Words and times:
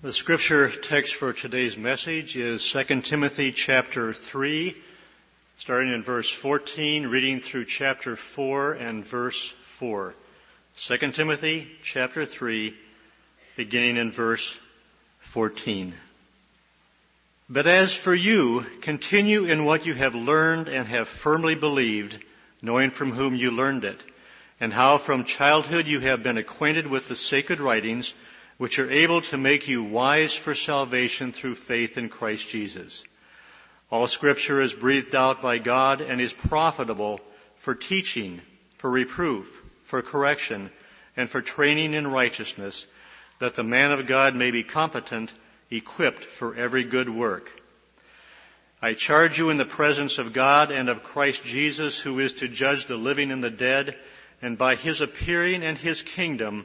The 0.00 0.12
scripture 0.12 0.68
text 0.68 1.16
for 1.16 1.32
today's 1.32 1.76
message 1.76 2.36
is 2.36 2.70
2 2.70 3.00
Timothy 3.00 3.50
chapter 3.50 4.12
3, 4.12 4.80
starting 5.56 5.92
in 5.92 6.04
verse 6.04 6.30
14, 6.30 7.08
reading 7.08 7.40
through 7.40 7.64
chapter 7.64 8.14
4 8.14 8.74
and 8.74 9.04
verse 9.04 9.52
4. 9.62 10.14
2 10.76 10.98
Timothy 11.10 11.66
chapter 11.82 12.24
3, 12.24 12.76
beginning 13.56 13.96
in 13.96 14.12
verse 14.12 14.56
14. 15.18 15.92
But 17.48 17.66
as 17.66 17.92
for 17.92 18.14
you, 18.14 18.64
continue 18.82 19.46
in 19.46 19.64
what 19.64 19.84
you 19.84 19.94
have 19.94 20.14
learned 20.14 20.68
and 20.68 20.86
have 20.86 21.08
firmly 21.08 21.56
believed, 21.56 22.24
knowing 22.62 22.90
from 22.90 23.10
whom 23.10 23.34
you 23.34 23.50
learned 23.50 23.82
it, 23.82 24.00
and 24.60 24.72
how 24.72 24.98
from 24.98 25.24
childhood 25.24 25.88
you 25.88 25.98
have 25.98 26.22
been 26.22 26.38
acquainted 26.38 26.86
with 26.86 27.08
the 27.08 27.16
sacred 27.16 27.58
writings, 27.58 28.14
which 28.58 28.78
are 28.78 28.90
able 28.90 29.22
to 29.22 29.38
make 29.38 29.68
you 29.68 29.82
wise 29.82 30.34
for 30.34 30.54
salvation 30.54 31.32
through 31.32 31.54
faith 31.54 31.96
in 31.96 32.08
Christ 32.08 32.48
Jesus. 32.48 33.04
All 33.90 34.06
scripture 34.06 34.60
is 34.60 34.74
breathed 34.74 35.14
out 35.14 35.40
by 35.40 35.58
God 35.58 36.00
and 36.00 36.20
is 36.20 36.32
profitable 36.32 37.20
for 37.56 37.74
teaching, 37.74 38.42
for 38.76 38.90
reproof, 38.90 39.62
for 39.84 40.02
correction, 40.02 40.70
and 41.16 41.30
for 41.30 41.40
training 41.40 41.94
in 41.94 42.06
righteousness, 42.06 42.86
that 43.38 43.54
the 43.54 43.64
man 43.64 43.92
of 43.92 44.06
God 44.06 44.34
may 44.34 44.50
be 44.50 44.64
competent, 44.64 45.32
equipped 45.70 46.24
for 46.24 46.54
every 46.56 46.84
good 46.84 47.08
work. 47.08 47.50
I 48.82 48.94
charge 48.94 49.38
you 49.38 49.50
in 49.50 49.56
the 49.56 49.64
presence 49.64 50.18
of 50.18 50.32
God 50.32 50.70
and 50.70 50.88
of 50.88 51.02
Christ 51.02 51.44
Jesus, 51.44 52.00
who 52.00 52.18
is 52.18 52.34
to 52.34 52.48
judge 52.48 52.86
the 52.86 52.96
living 52.96 53.30
and 53.30 53.42
the 53.42 53.50
dead, 53.50 53.96
and 54.42 54.58
by 54.58 54.74
his 54.74 55.00
appearing 55.00 55.64
and 55.64 55.78
his 55.78 56.02
kingdom, 56.02 56.64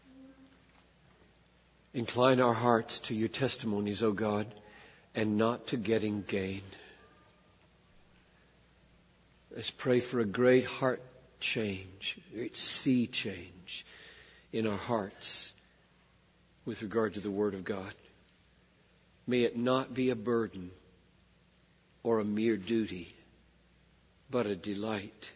Incline 1.93 2.39
our 2.39 2.53
hearts 2.53 2.99
to 2.99 3.15
your 3.15 3.27
testimonies, 3.27 4.01
O 4.01 4.13
God, 4.13 4.47
and 5.13 5.37
not 5.37 5.67
to 5.67 5.77
getting 5.77 6.23
gain. 6.25 6.61
Let's 9.53 9.71
pray 9.71 9.99
for 9.99 10.21
a 10.21 10.25
great 10.25 10.63
heart 10.63 11.01
change, 11.41 12.17
a 12.33 12.49
sea 12.53 13.07
change 13.07 13.85
in 14.53 14.67
our 14.67 14.77
hearts 14.77 15.51
with 16.63 16.81
regard 16.81 17.15
to 17.15 17.19
the 17.19 17.31
Word 17.31 17.53
of 17.53 17.65
God. 17.65 17.93
May 19.27 19.41
it 19.41 19.57
not 19.57 19.93
be 19.93 20.09
a 20.09 20.15
burden 20.15 20.71
or 22.03 22.19
a 22.19 22.25
mere 22.25 22.55
duty, 22.55 23.13
but 24.29 24.45
a 24.45 24.55
delight. 24.55 25.31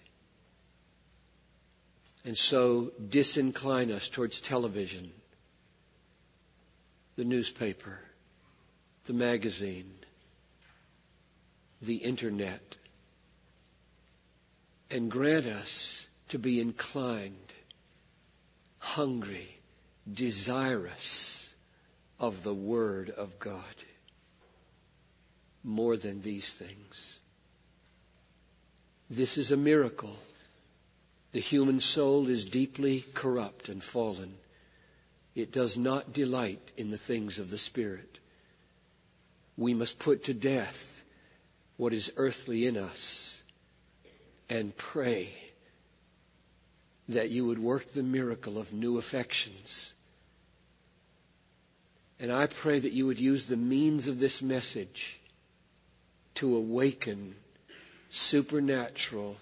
And 2.23 2.37
so 2.37 2.93
disincline 3.09 3.91
us 3.91 4.07
towards 4.07 4.39
television 4.39 5.11
the 7.15 7.23
newspaper, 7.23 7.99
the 9.05 9.13
magazine, 9.13 9.91
the 11.81 11.95
internet, 11.95 12.75
and 14.89 15.09
grant 15.09 15.45
us 15.45 16.07
to 16.29 16.39
be 16.39 16.59
inclined, 16.59 17.53
hungry, 18.79 19.47
desirous 20.11 21.53
of 22.19 22.43
the 22.43 22.53
Word 22.53 23.09
of 23.09 23.39
God 23.39 23.63
more 25.63 25.97
than 25.97 26.21
these 26.21 26.53
things. 26.53 27.19
This 29.09 29.37
is 29.37 29.51
a 29.51 29.57
miracle. 29.57 30.15
The 31.31 31.39
human 31.39 31.79
soul 31.79 32.29
is 32.29 32.45
deeply 32.45 33.03
corrupt 33.13 33.69
and 33.69 33.83
fallen. 33.83 34.33
It 35.35 35.51
does 35.51 35.77
not 35.77 36.13
delight 36.13 36.71
in 36.77 36.91
the 36.91 36.97
things 36.97 37.39
of 37.39 37.49
the 37.49 37.57
Spirit. 37.57 38.19
We 39.57 39.73
must 39.73 39.99
put 39.99 40.25
to 40.25 40.33
death 40.33 41.03
what 41.75 41.93
is 41.93 42.13
earthly 42.15 42.65
in 42.65 42.77
us 42.77 43.41
and 44.49 44.75
pray 44.75 45.29
that 47.09 47.29
you 47.29 47.45
would 47.45 47.59
work 47.59 47.91
the 47.91 48.03
miracle 48.03 48.57
of 48.57 48.71
new 48.71 48.97
affections. 48.97 49.93
And 52.17 52.31
I 52.31 52.47
pray 52.47 52.79
that 52.79 52.93
you 52.93 53.07
would 53.07 53.19
use 53.19 53.45
the 53.45 53.57
means 53.57 54.07
of 54.07 54.19
this 54.19 54.41
message 54.41 55.19
to 56.35 56.55
awaken 56.55 57.35
supernatural 58.09 59.35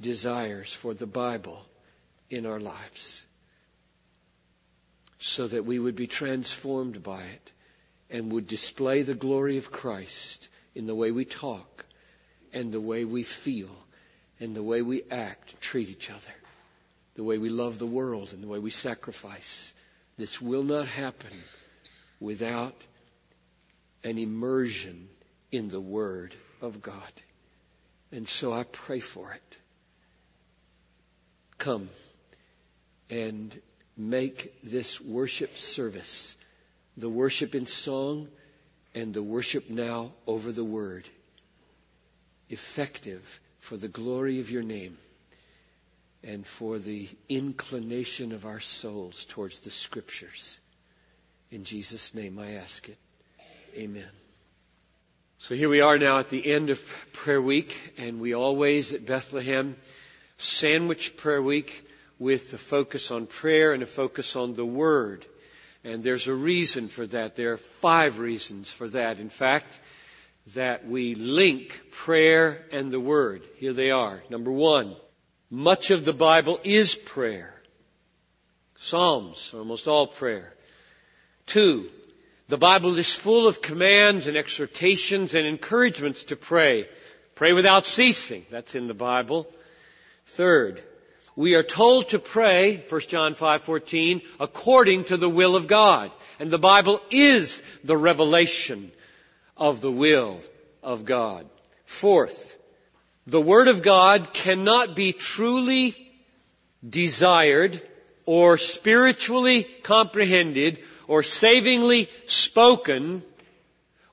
desires 0.00 0.72
for 0.72 0.94
the 0.94 1.06
Bible 1.06 1.66
in 2.30 2.46
our 2.46 2.60
lives 2.60 3.24
so 5.22 5.46
that 5.46 5.64
we 5.64 5.78
would 5.78 5.94
be 5.94 6.08
transformed 6.08 7.00
by 7.00 7.22
it 7.22 7.52
and 8.10 8.32
would 8.32 8.48
display 8.48 9.02
the 9.02 9.14
glory 9.14 9.56
of 9.56 9.70
Christ 9.70 10.48
in 10.74 10.86
the 10.86 10.96
way 10.96 11.12
we 11.12 11.24
talk 11.24 11.84
and 12.52 12.72
the 12.72 12.80
way 12.80 13.04
we 13.04 13.22
feel 13.22 13.70
and 14.40 14.56
the 14.56 14.64
way 14.64 14.82
we 14.82 15.04
act, 15.12 15.60
treat 15.60 15.88
each 15.88 16.10
other, 16.10 16.34
the 17.14 17.22
way 17.22 17.38
we 17.38 17.50
love 17.50 17.78
the 17.78 17.86
world 17.86 18.32
and 18.32 18.42
the 18.42 18.48
way 18.48 18.58
we 18.58 18.70
sacrifice. 18.70 19.72
This 20.18 20.42
will 20.42 20.64
not 20.64 20.88
happen 20.88 21.36
without 22.18 22.74
an 24.02 24.18
immersion 24.18 25.08
in 25.52 25.68
the 25.68 25.80
Word 25.80 26.34
of 26.60 26.82
God. 26.82 27.12
And 28.10 28.26
so 28.28 28.52
I 28.52 28.64
pray 28.64 28.98
for 28.98 29.32
it. 29.32 29.56
Come 31.58 31.90
and 33.08 33.56
make 33.96 34.62
this 34.62 35.00
worship 35.00 35.58
service, 35.58 36.36
the 36.96 37.08
worship 37.08 37.54
in 37.54 37.66
song 37.66 38.28
and 38.94 39.14
the 39.14 39.22
worship 39.22 39.70
now 39.70 40.12
over 40.26 40.52
the 40.52 40.64
word, 40.64 41.08
effective 42.48 43.40
for 43.58 43.76
the 43.76 43.88
glory 43.88 44.40
of 44.40 44.50
your 44.50 44.62
name 44.62 44.98
and 46.24 46.46
for 46.46 46.78
the 46.78 47.08
inclination 47.28 48.32
of 48.32 48.46
our 48.46 48.60
souls 48.60 49.24
towards 49.26 49.60
the 49.60 49.70
scriptures. 49.70 50.60
In 51.50 51.64
Jesus' 51.64 52.14
name 52.14 52.38
I 52.38 52.52
ask 52.52 52.88
it. 52.88 52.98
Amen. 53.76 54.08
So 55.38 55.54
here 55.54 55.68
we 55.68 55.80
are 55.80 55.98
now 55.98 56.18
at 56.18 56.28
the 56.28 56.52
end 56.52 56.70
of 56.70 56.80
prayer 57.12 57.42
week, 57.42 57.94
and 57.98 58.20
we 58.20 58.34
always 58.34 58.94
at 58.94 59.04
Bethlehem 59.04 59.76
sandwich 60.36 61.16
prayer 61.16 61.42
week 61.42 61.84
with 62.22 62.52
a 62.54 62.58
focus 62.58 63.10
on 63.10 63.26
prayer 63.26 63.72
and 63.72 63.82
a 63.82 63.86
focus 63.86 64.36
on 64.36 64.54
the 64.54 64.64
Word. 64.64 65.26
And 65.82 66.04
there's 66.04 66.28
a 66.28 66.34
reason 66.34 66.86
for 66.86 67.04
that. 67.08 67.34
There 67.34 67.52
are 67.54 67.56
five 67.56 68.20
reasons 68.20 68.70
for 68.70 68.88
that. 68.90 69.18
In 69.18 69.28
fact, 69.28 69.78
that 70.54 70.86
we 70.86 71.16
link 71.16 71.82
prayer 71.90 72.64
and 72.70 72.92
the 72.92 73.00
Word. 73.00 73.42
Here 73.56 73.72
they 73.72 73.90
are. 73.90 74.22
Number 74.30 74.52
one, 74.52 74.94
much 75.50 75.90
of 75.90 76.04
the 76.04 76.12
Bible 76.12 76.60
is 76.62 76.94
prayer. 76.94 77.60
Psalms, 78.76 79.52
almost 79.52 79.88
all 79.88 80.06
prayer. 80.06 80.54
Two, 81.46 81.90
the 82.46 82.56
Bible 82.58 82.96
is 82.98 83.12
full 83.12 83.48
of 83.48 83.62
commands 83.62 84.28
and 84.28 84.36
exhortations 84.36 85.34
and 85.34 85.44
encouragements 85.44 86.24
to 86.24 86.36
pray. 86.36 86.88
Pray 87.34 87.52
without 87.52 87.84
ceasing. 87.84 88.46
That's 88.48 88.76
in 88.76 88.86
the 88.86 88.94
Bible. 88.94 89.48
Third, 90.26 90.82
we 91.36 91.54
are 91.54 91.62
told 91.62 92.10
to 92.10 92.18
pray, 92.18 92.82
1 92.88 93.00
John 93.08 93.34
5:14, 93.34 94.22
according 94.38 95.04
to 95.04 95.16
the 95.16 95.28
will 95.28 95.56
of 95.56 95.66
God. 95.66 96.10
And 96.38 96.50
the 96.50 96.58
Bible 96.58 97.00
is 97.10 97.62
the 97.84 97.96
revelation 97.96 98.92
of 99.56 99.80
the 99.80 99.90
will 99.90 100.40
of 100.82 101.04
God. 101.04 101.48
Fourth, 101.84 102.58
the 103.26 103.40
Word 103.40 103.68
of 103.68 103.82
God 103.82 104.32
cannot 104.34 104.96
be 104.96 105.12
truly 105.12 105.96
desired 106.86 107.80
or 108.26 108.58
spiritually 108.58 109.64
comprehended 109.82 110.80
or 111.06 111.22
savingly 111.22 112.08
spoken 112.26 113.22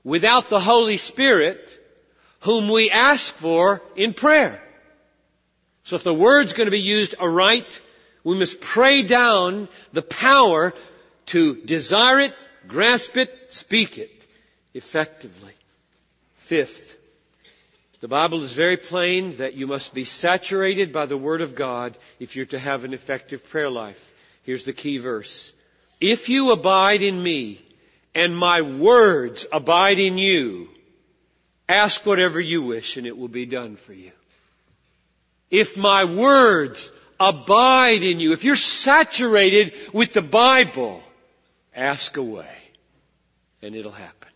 without 0.04 0.48
the 0.48 0.60
Holy 0.60 0.96
Spirit 0.96 1.76
whom 2.40 2.68
we 2.68 2.90
ask 2.90 3.34
for 3.36 3.82
in 3.96 4.14
prayer. 4.14 4.62
So 5.84 5.96
if 5.96 6.04
the 6.04 6.14
word's 6.14 6.52
going 6.52 6.66
to 6.66 6.70
be 6.70 6.80
used 6.80 7.14
aright, 7.18 7.80
we 8.24 8.38
must 8.38 8.60
pray 8.60 9.02
down 9.02 9.68
the 9.92 10.02
power 10.02 10.74
to 11.26 11.54
desire 11.62 12.20
it, 12.20 12.34
grasp 12.66 13.16
it, 13.16 13.32
speak 13.50 13.98
it 13.98 14.26
effectively. 14.74 15.52
Fifth, 16.34 16.96
the 18.00 18.08
Bible 18.08 18.42
is 18.42 18.52
very 18.52 18.76
plain 18.76 19.36
that 19.36 19.54
you 19.54 19.66
must 19.66 19.92
be 19.94 20.04
saturated 20.04 20.92
by 20.92 21.06
the 21.06 21.18
Word 21.18 21.42
of 21.42 21.54
God 21.54 21.96
if 22.18 22.34
you're 22.34 22.46
to 22.46 22.58
have 22.58 22.84
an 22.84 22.94
effective 22.94 23.46
prayer 23.48 23.70
life. 23.70 24.14
Here's 24.42 24.64
the 24.64 24.72
key 24.72 24.98
verse. 24.98 25.52
If 26.00 26.28
you 26.28 26.52
abide 26.52 27.02
in 27.02 27.22
me 27.22 27.60
and 28.14 28.36
my 28.36 28.62
words 28.62 29.46
abide 29.52 29.98
in 29.98 30.16
you, 30.16 30.68
ask 31.68 32.04
whatever 32.06 32.40
you 32.40 32.62
wish 32.62 32.96
and 32.96 33.06
it 33.06 33.16
will 33.16 33.28
be 33.28 33.46
done 33.46 33.76
for 33.76 33.92
you. 33.92 34.12
If 35.50 35.76
my 35.76 36.04
words 36.04 36.92
abide 37.18 38.02
in 38.02 38.20
you, 38.20 38.32
if 38.32 38.44
you're 38.44 38.56
saturated 38.56 39.74
with 39.92 40.12
the 40.12 40.22
Bible, 40.22 41.02
ask 41.74 42.16
away 42.16 42.56
and 43.62 43.74
it'll 43.74 43.92
happen. 43.92 44.28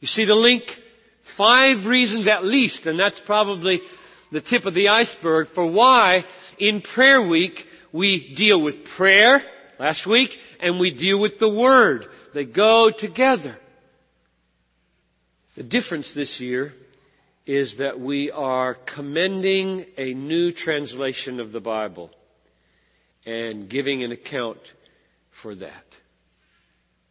You 0.00 0.08
see 0.08 0.24
the 0.24 0.34
link? 0.34 0.80
Five 1.22 1.86
reasons 1.86 2.26
at 2.26 2.44
least, 2.44 2.86
and 2.86 2.98
that's 2.98 3.20
probably 3.20 3.80
the 4.30 4.40
tip 4.40 4.66
of 4.66 4.74
the 4.74 4.88
iceberg 4.88 5.48
for 5.48 5.64
why 5.66 6.24
in 6.58 6.80
prayer 6.80 7.22
week 7.22 7.68
we 7.92 8.34
deal 8.34 8.60
with 8.60 8.84
prayer 8.84 9.42
last 9.78 10.06
week 10.06 10.40
and 10.60 10.80
we 10.80 10.90
deal 10.90 11.20
with 11.20 11.38
the 11.38 11.48
Word. 11.48 12.06
They 12.32 12.44
go 12.44 12.90
together. 12.90 13.56
The 15.56 15.62
difference 15.62 16.12
this 16.12 16.40
year 16.40 16.74
is 17.46 17.78
that 17.78 17.98
we 17.98 18.30
are 18.30 18.74
commending 18.74 19.86
a 19.96 20.14
new 20.14 20.52
translation 20.52 21.40
of 21.40 21.52
the 21.52 21.60
Bible 21.60 22.10
and 23.26 23.68
giving 23.68 24.02
an 24.02 24.12
account 24.12 24.60
for 25.30 25.54
that. 25.56 25.84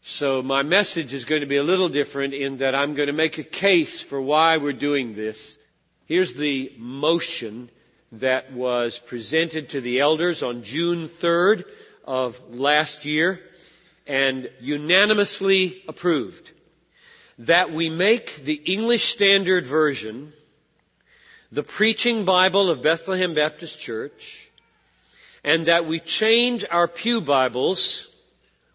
So 0.03 0.41
my 0.41 0.63
message 0.63 1.13
is 1.13 1.25
going 1.25 1.41
to 1.41 1.47
be 1.47 1.57
a 1.57 1.63
little 1.63 1.89
different 1.89 2.33
in 2.33 2.57
that 2.57 2.75
I'm 2.75 2.95
going 2.95 3.07
to 3.07 3.13
make 3.13 3.37
a 3.37 3.43
case 3.43 4.01
for 4.01 4.21
why 4.21 4.57
we're 4.57 4.73
doing 4.73 5.13
this. 5.13 5.57
Here's 6.05 6.33
the 6.33 6.73
motion 6.77 7.69
that 8.13 8.51
was 8.51 8.99
presented 8.99 9.69
to 9.69 9.81
the 9.81 9.99
elders 9.99 10.43
on 10.43 10.63
June 10.63 11.07
3rd 11.07 11.65
of 12.05 12.39
last 12.55 13.05
year 13.05 13.41
and 14.07 14.49
unanimously 14.59 15.83
approved 15.87 16.51
that 17.41 17.71
we 17.71 17.89
make 17.89 18.43
the 18.43 18.53
English 18.53 19.05
Standard 19.05 19.65
Version 19.65 20.31
the 21.51 21.63
preaching 21.63 22.23
Bible 22.23 22.69
of 22.69 22.83
Bethlehem 22.83 23.33
Baptist 23.33 23.79
Church 23.79 24.49
and 25.43 25.65
that 25.65 25.87
we 25.87 25.99
change 25.99 26.65
our 26.69 26.87
Pew 26.87 27.19
Bibles 27.19 28.07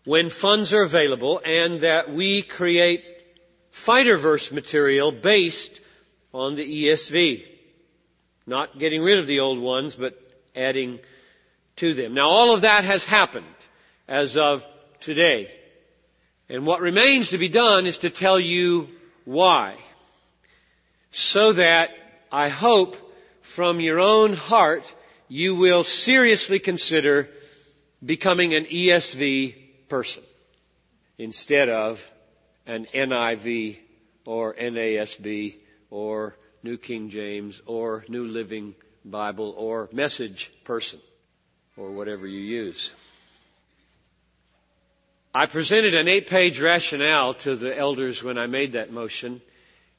when 0.04 0.30
funds 0.30 0.72
are 0.72 0.82
available 0.82 1.40
and 1.44 1.80
that 1.80 2.12
we 2.12 2.42
create 2.42 3.04
fighter 3.70 4.16
verse 4.16 4.50
material 4.50 5.12
based 5.12 5.80
on 6.34 6.56
the 6.56 6.84
ESV. 6.84 7.44
Not 8.48 8.78
getting 8.78 9.02
rid 9.02 9.20
of 9.20 9.28
the 9.28 9.40
old 9.40 9.60
ones, 9.60 9.94
but 9.94 10.20
adding 10.56 10.98
to 11.76 11.94
them. 11.94 12.14
Now 12.14 12.30
all 12.30 12.52
of 12.52 12.62
that 12.62 12.82
has 12.82 13.04
happened 13.04 13.46
as 14.08 14.36
of 14.36 14.66
today. 15.00 15.52
And 16.48 16.64
what 16.64 16.80
remains 16.80 17.30
to 17.30 17.38
be 17.38 17.48
done 17.48 17.86
is 17.86 17.98
to 17.98 18.10
tell 18.10 18.38
you 18.38 18.88
why. 19.24 19.76
So 21.10 21.52
that 21.54 21.90
I 22.30 22.48
hope 22.48 22.96
from 23.40 23.80
your 23.80 23.98
own 23.98 24.34
heart 24.34 24.94
you 25.28 25.54
will 25.54 25.82
seriously 25.82 26.58
consider 26.58 27.28
becoming 28.04 28.54
an 28.54 28.66
ESV 28.66 29.56
person 29.88 30.22
instead 31.18 31.68
of 31.68 32.08
an 32.66 32.86
NIV 32.94 33.78
or 34.24 34.54
NASB 34.54 35.56
or 35.90 36.36
New 36.62 36.76
King 36.76 37.10
James 37.10 37.62
or 37.66 38.04
New 38.08 38.26
Living 38.26 38.74
Bible 39.04 39.54
or 39.56 39.88
message 39.92 40.52
person 40.64 41.00
or 41.76 41.90
whatever 41.90 42.26
you 42.26 42.40
use. 42.40 42.92
I 45.36 45.44
presented 45.44 45.92
an 45.92 46.08
eight-page 46.08 46.62
rationale 46.62 47.34
to 47.34 47.56
the 47.56 47.76
elders 47.76 48.22
when 48.22 48.38
I 48.38 48.46
made 48.46 48.72
that 48.72 48.90
motion, 48.90 49.42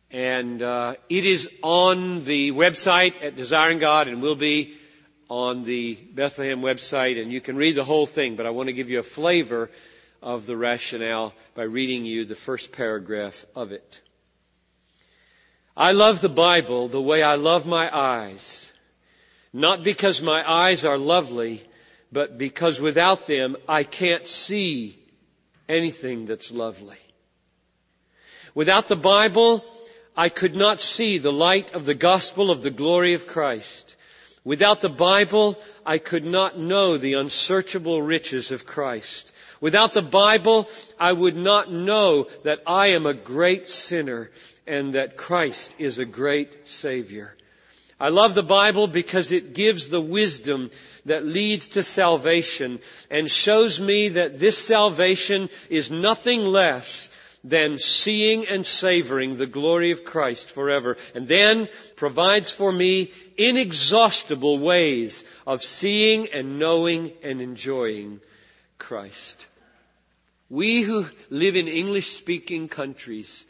and 0.10 0.64
uh, 0.64 0.96
it 1.10 1.28
is 1.28 1.48
on 1.62 2.24
the 2.24 2.52
website 2.54 3.24
at 3.24 3.36
Desiring 3.36 3.78
God 3.78 4.08
and 4.08 4.24
will 4.24 4.34
be 4.34 4.74
on 5.30 5.64
the 5.64 5.94
Bethlehem 5.94 6.62
website, 6.62 7.22
and 7.22 7.32
you 7.32 7.40
can 7.40 7.56
read 7.56 7.76
the 7.76 7.84
whole 7.84 8.08
thing. 8.08 8.36
But 8.36 8.48
I 8.48 8.50
want 8.50 8.70
to 8.70 8.74
give 8.74 8.90
you 8.90 8.98
a 8.98 9.04
flavor 9.04 9.70
of 10.24 10.48
the 10.48 10.58
rationale 10.58 11.36
by 11.54 11.66
reading 11.66 12.04
you 12.04 12.26
the 12.26 12.34
first 12.34 12.72
paragraph 12.72 13.46
of 13.56 13.72
it. 13.72 14.02
I 15.78 15.92
love 15.92 16.20
the 16.20 16.30
Bible 16.30 16.88
the 16.88 17.00
way 17.00 17.22
I 17.22 17.36
love 17.36 17.68
my 17.68 17.96
eyes, 17.96 18.74
not 19.54 19.84
because 19.84 20.20
my 20.20 20.42
eyes 20.44 20.84
are 20.84 20.98
lovely, 20.98 21.62
but 22.12 22.40
because 22.40 22.80
without 22.80 23.28
them 23.28 23.56
I 23.70 23.84
can't 23.84 24.28
see 24.28 25.04
anything 25.70 26.26
that's 26.26 26.52
lovely. 26.52 26.98
Without 28.56 28.88
the 28.88 28.96
Bible, 28.96 29.64
I 30.16 30.30
could 30.30 30.56
not 30.56 30.80
see 30.80 31.18
the 31.18 31.32
light 31.32 31.76
of 31.76 31.86
the 31.86 31.94
gospel 31.94 32.50
of 32.50 32.64
the 32.64 32.72
glory 32.72 33.14
of 33.14 33.28
Christ. 33.28 33.96
Without 34.44 34.82
the 34.82 34.90
Bible, 34.90 35.60
I 35.86 35.98
could 35.98 36.26
not 36.26 36.58
know 36.58 36.98
the 36.98 37.14
unsearchable 37.14 38.02
riches 38.02 38.52
of 38.52 38.66
Christ. 38.66 39.32
Without 39.60 39.94
the 39.94 40.02
Bible, 40.02 40.70
I 41.00 41.12
would 41.14 41.36
not 41.36 41.72
know 41.72 42.28
that 42.44 42.62
I 42.66 42.88
am 42.88 43.06
a 43.06 43.14
great 43.14 43.68
sinner 43.68 44.32
and 44.66 44.94
that 44.94 45.18
Christ 45.18 45.76
is 45.80 46.00
a 46.00 46.06
great 46.06 46.68
Savior. 46.68 47.36
I 48.00 48.10
love 48.10 48.36
the 48.36 48.44
Bible 48.44 48.88
because 48.88 49.32
it 49.32 49.54
gives 49.56 49.88
the 49.88 50.02
wisdom 50.02 50.70
that 51.08 51.26
leads 51.26 51.70
to 51.70 51.84
salvation 51.84 52.80
and 53.10 53.30
shows 53.30 53.82
me 53.82 54.10
that 54.10 54.40
this 54.40 54.58
salvation 54.58 55.50
is 55.70 55.92
nothing 55.92 56.42
less 56.42 57.10
than 57.44 57.78
seeing 57.78 58.48
and 58.48 58.66
savoring 58.66 59.38
the 59.38 59.46
glory 59.46 59.92
of 59.92 60.04
Christ 60.04 60.52
forever 60.52 60.98
and 61.16 61.28
then 61.28 61.70
provides 61.96 62.52
for 62.52 62.72
me 62.72 63.12
inexhaustible 63.38 64.60
ways 64.60 65.24
of 65.46 65.64
seeing 65.64 66.28
and 66.28 66.60
knowing 66.60 67.14
and 67.24 67.42
enjoying 67.42 68.20
Christ. 68.78 69.46
We 70.50 70.82
who 70.82 71.06
live 71.30 71.56
in 71.56 71.68
English 71.68 72.10
speaking 72.12 72.68
countries 72.68 73.46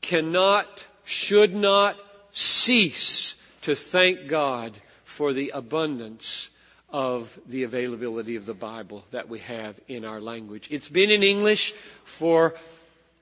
cannot, 0.00 0.86
should 1.04 1.54
not 1.54 1.98
cease 2.32 3.36
to 3.62 3.74
thank 3.74 4.26
God 4.26 4.78
for 5.04 5.32
the 5.32 5.50
abundance 5.54 6.50
of 6.94 7.36
the 7.48 7.64
availability 7.64 8.36
of 8.36 8.46
the 8.46 8.54
Bible 8.54 9.04
that 9.10 9.28
we 9.28 9.40
have 9.40 9.80
in 9.88 10.04
our 10.04 10.20
language. 10.20 10.68
It's 10.70 10.88
been 10.88 11.10
in 11.10 11.24
English 11.24 11.72
for 12.04 12.54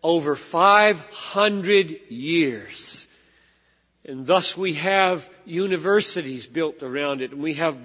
over 0.02 0.36
500 0.36 1.90
years. 2.10 3.06
And 4.04 4.26
thus 4.26 4.58
we 4.58 4.74
have 4.74 5.26
universities 5.46 6.46
built 6.46 6.82
around 6.82 7.22
it 7.22 7.32
and 7.32 7.42
we 7.42 7.54
have 7.54 7.78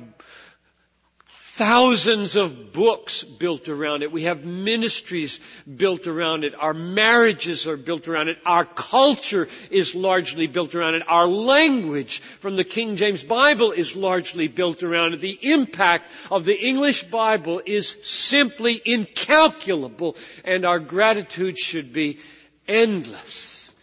thousands 1.58 2.36
of 2.36 2.72
books 2.72 3.24
built 3.24 3.68
around 3.68 4.04
it. 4.04 4.12
We 4.12 4.24
have 4.24 4.46
ministries 4.46 5.40
built 5.66 6.06
around 6.06 6.44
it. 6.44 6.54
Our 6.54 6.76
marriages 6.76 7.66
are 7.66 7.78
built 7.78 8.08
around 8.08 8.30
it. 8.30 8.38
Our 8.46 8.64
culture 8.64 9.48
is 9.72 9.96
largely 9.96 10.46
built 10.46 10.76
around 10.76 10.94
it. 10.94 11.04
Our 11.08 11.26
language 11.26 12.20
from 12.20 12.58
the 12.58 12.64
King 12.64 12.96
James 12.96 13.26
Bible 13.26 13.72
is 13.72 13.96
largely 13.96 14.48
built 14.48 14.84
around 14.84 15.16
it. 15.16 15.20
The 15.20 15.40
impact 15.52 16.12
of 16.30 16.46
the 16.46 16.56
English 16.56 17.06
Bible 17.06 17.60
is 17.66 17.98
simply 18.04 18.80
incalculable 18.86 20.16
and 20.46 20.64
our 20.64 20.80
gratitude 20.80 21.58
should 21.58 21.92
be 21.92 22.20
endless. 22.68 23.74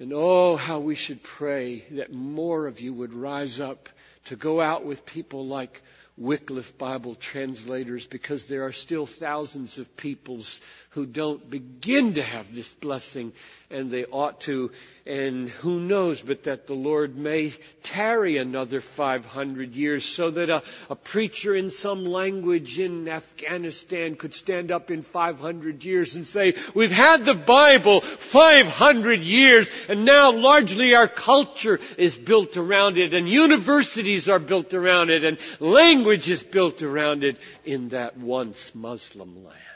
And 0.00 0.12
oh, 0.14 0.56
how 0.56 0.78
we 0.78 0.94
should 0.94 1.22
pray 1.22 1.84
that 1.90 2.10
more 2.10 2.66
of 2.66 2.80
you 2.80 2.94
would 2.94 3.12
rise 3.12 3.60
up 3.60 3.90
to 4.24 4.36
go 4.36 4.62
out 4.62 4.86
with 4.86 5.04
people 5.04 5.46
like 5.46 5.82
Wycliffe 6.16 6.78
Bible 6.78 7.16
translators 7.16 8.06
because 8.06 8.46
there 8.46 8.64
are 8.64 8.72
still 8.72 9.04
thousands 9.06 9.78
of 9.78 9.96
peoples 9.96 10.60
who 10.94 11.06
don't 11.06 11.50
begin 11.50 12.14
to 12.14 12.22
have 12.22 12.54
this 12.54 12.72
blessing 12.74 13.32
and 13.68 13.90
they 13.90 14.04
ought 14.04 14.40
to. 14.42 14.70
And 15.04 15.48
who 15.48 15.80
knows 15.80 16.22
but 16.22 16.44
that 16.44 16.68
the 16.68 16.74
Lord 16.74 17.16
may 17.16 17.52
tarry 17.82 18.36
another 18.36 18.80
500 18.80 19.74
years 19.74 20.04
so 20.04 20.30
that 20.30 20.50
a, 20.50 20.62
a 20.88 20.94
preacher 20.94 21.52
in 21.52 21.70
some 21.70 22.04
language 22.06 22.78
in 22.78 23.08
Afghanistan 23.08 24.14
could 24.14 24.34
stand 24.34 24.70
up 24.70 24.92
in 24.92 25.02
500 25.02 25.84
years 25.84 26.14
and 26.14 26.24
say, 26.24 26.54
we've 26.74 26.92
had 26.92 27.24
the 27.24 27.34
Bible 27.34 28.00
500 28.00 29.22
years 29.22 29.68
and 29.88 30.04
now 30.04 30.30
largely 30.30 30.94
our 30.94 31.08
culture 31.08 31.80
is 31.98 32.16
built 32.16 32.56
around 32.56 32.98
it 32.98 33.14
and 33.14 33.28
universities 33.28 34.28
are 34.28 34.38
built 34.38 34.72
around 34.72 35.10
it 35.10 35.24
and 35.24 35.38
language 35.58 36.30
is 36.30 36.44
built 36.44 36.82
around 36.82 37.24
it 37.24 37.36
in 37.64 37.88
that 37.88 38.16
once 38.16 38.72
Muslim 38.76 39.44
land. 39.44 39.73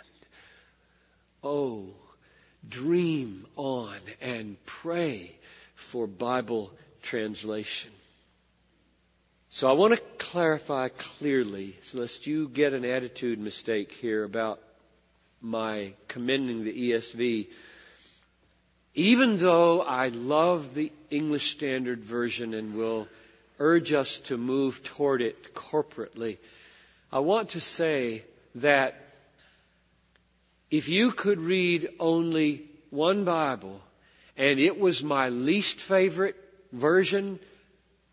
Oh, 1.42 1.86
dream 2.68 3.46
on 3.56 3.98
and 4.20 4.56
pray 4.66 5.34
for 5.74 6.06
Bible 6.06 6.72
translation. 7.02 7.92
So 9.50 9.68
I 9.68 9.72
want 9.72 9.94
to 9.94 10.00
clarify 10.18 10.88
clearly, 10.88 11.74
lest 11.94 12.26
you 12.26 12.48
get 12.48 12.74
an 12.74 12.84
attitude 12.84 13.38
mistake 13.38 13.92
here 13.92 14.24
about 14.24 14.60
my 15.40 15.92
commending 16.08 16.64
the 16.64 16.92
ESV. 16.92 17.46
Even 18.94 19.36
though 19.38 19.80
I 19.80 20.08
love 20.08 20.74
the 20.74 20.92
English 21.10 21.52
Standard 21.52 22.00
Version 22.00 22.52
and 22.52 22.76
will 22.76 23.08
urge 23.58 23.92
us 23.92 24.18
to 24.20 24.36
move 24.36 24.82
toward 24.82 25.22
it 25.22 25.54
corporately, 25.54 26.38
I 27.10 27.20
want 27.20 27.50
to 27.50 27.60
say 27.60 28.24
that 28.56 29.07
if 30.70 30.88
you 30.88 31.12
could 31.12 31.38
read 31.38 31.88
only 31.98 32.66
one 32.90 33.24
Bible 33.24 33.80
and 34.36 34.58
it 34.58 34.78
was 34.78 35.02
my 35.02 35.30
least 35.30 35.80
favorite 35.80 36.36
version, 36.72 37.38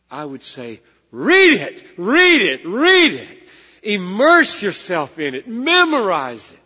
I 0.09 0.25
would 0.25 0.43
say, 0.43 0.81
read 1.11 1.61
it, 1.61 1.83
read 1.97 2.41
it, 2.41 2.65
read 2.65 3.13
it. 3.13 3.43
Immerse 3.83 4.63
yourself 4.63 5.19
in 5.19 5.35
it, 5.35 5.47
memorize 5.47 6.51
it. 6.51 6.59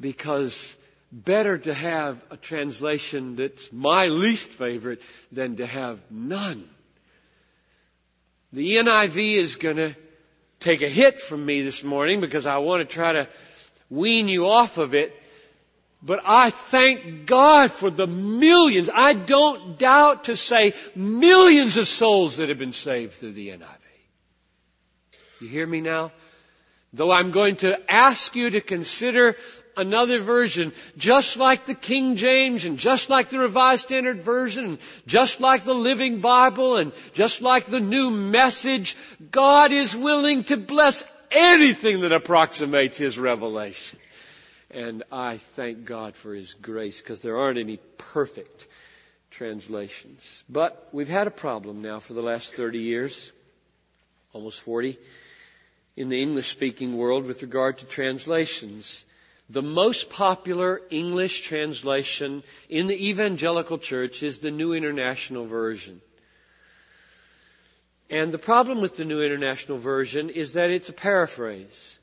Because 0.00 0.76
better 1.12 1.58
to 1.58 1.74
have 1.74 2.20
a 2.30 2.36
translation 2.36 3.36
that's 3.36 3.72
my 3.72 4.06
least 4.06 4.50
favorite 4.52 5.02
than 5.30 5.56
to 5.56 5.66
have 5.66 6.00
none. 6.10 6.68
The 8.52 8.76
NIV 8.76 9.36
is 9.36 9.56
gonna 9.56 9.94
take 10.58 10.82
a 10.82 10.88
hit 10.88 11.20
from 11.20 11.44
me 11.44 11.62
this 11.62 11.84
morning 11.84 12.20
because 12.20 12.46
I 12.46 12.58
want 12.58 12.88
to 12.88 12.94
try 12.94 13.12
to 13.12 13.28
wean 13.92 14.26
you 14.26 14.48
off 14.48 14.78
of 14.78 14.94
it. 14.94 15.14
But 16.02 16.20
I 16.24 16.50
thank 16.50 17.26
God 17.26 17.70
for 17.70 17.90
the 17.90 18.08
millions, 18.08 18.90
I 18.92 19.12
don't 19.12 19.78
doubt 19.78 20.24
to 20.24 20.34
say 20.34 20.72
millions 20.96 21.76
of 21.76 21.86
souls 21.86 22.38
that 22.38 22.48
have 22.48 22.58
been 22.58 22.72
saved 22.72 23.12
through 23.12 23.32
the 23.32 23.50
NIV. 23.50 23.68
You 25.40 25.48
hear 25.48 25.66
me 25.66 25.80
now? 25.80 26.10
Though 26.92 27.12
I'm 27.12 27.30
going 27.30 27.56
to 27.56 27.78
ask 27.90 28.34
you 28.34 28.50
to 28.50 28.60
consider 28.60 29.36
another 29.76 30.20
version, 30.20 30.72
just 30.98 31.36
like 31.36 31.64
the 31.66 31.74
King 31.74 32.16
James 32.16 32.64
and 32.64 32.78
just 32.78 33.08
like 33.08 33.28
the 33.28 33.38
Revised 33.38 33.84
Standard 33.84 34.22
Version 34.22 34.64
and 34.64 34.78
just 35.06 35.40
like 35.40 35.64
the 35.64 35.74
Living 35.74 36.20
Bible 36.20 36.76
and 36.76 36.92
just 37.14 37.42
like 37.42 37.66
the 37.66 37.80
New 37.80 38.10
Message, 38.10 38.96
God 39.30 39.72
is 39.72 39.96
willing 39.96 40.44
to 40.44 40.56
bless 40.56 41.04
anything 41.34 42.00
that 42.00 42.12
approximates 42.12 42.98
His 42.98 43.18
revelation. 43.18 43.98
And 44.70 45.02
I 45.12 45.36
thank 45.36 45.84
God 45.84 46.14
for 46.14 46.34
His 46.34 46.54
grace 46.54 47.02
because 47.02 47.20
there 47.20 47.38
aren't 47.38 47.58
any 47.58 47.78
perfect 47.98 48.66
translations. 49.30 50.44
But 50.48 50.88
we've 50.92 51.08
had 51.08 51.26
a 51.26 51.32
problem 51.32 51.82
now 51.82 52.00
for 52.00 52.14
the 52.14 52.22
last 52.22 52.54
30 52.54 52.78
years, 52.78 53.32
almost 54.32 54.60
40, 54.60 54.98
in 55.96 56.08
the 56.08 56.22
English 56.22 56.50
speaking 56.50 56.96
world 56.96 57.24
with 57.26 57.42
regard 57.42 57.78
to 57.78 57.86
translations. 57.86 59.04
The 59.50 59.62
most 59.62 60.08
popular 60.08 60.80
English 60.90 61.42
translation 61.42 62.42
in 62.68 62.86
the 62.86 63.08
evangelical 63.08 63.78
church 63.78 64.22
is 64.22 64.38
the 64.38 64.50
New 64.50 64.72
International 64.72 65.44
Version. 65.44 66.00
And 68.12 68.30
the 68.30 68.36
problem 68.36 68.82
with 68.82 68.98
the 68.98 69.06
New 69.06 69.22
International 69.22 69.78
Version 69.78 70.28
is 70.28 70.52
that 70.52 70.68
it's 70.70 70.90
a 70.90 70.92
paraphrase 70.92 71.98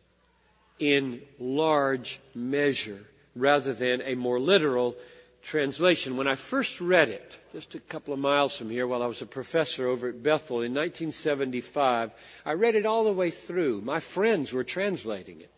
in 0.80 1.22
large 1.38 2.20
measure 2.34 3.06
rather 3.36 3.74
than 3.76 4.02
a 4.02 4.16
more 4.16 4.40
literal 4.40 4.98
translation. 5.44 6.18
When 6.18 6.28
I 6.28 6.34
first 6.34 6.82
read 6.82 7.10
it, 7.10 7.38
just 7.54 7.76
a 7.76 7.80
couple 7.80 8.16
of 8.16 8.20
miles 8.20 8.58
from 8.58 8.72
here 8.72 8.88
while 8.88 9.04
I 9.04 9.06
was 9.06 9.22
a 9.22 9.28
professor 9.28 9.86
over 9.86 10.10
at 10.10 10.24
Bethel 10.24 10.62
in 10.64 10.74
1975, 10.74 12.10
I 12.44 12.54
read 12.54 12.74
it 12.74 12.88
all 12.88 13.04
the 13.04 13.14
way 13.14 13.30
through. 13.30 13.82
My 13.82 14.00
friends 14.00 14.52
were 14.52 14.64
translating 14.64 15.42
it. 15.42 15.52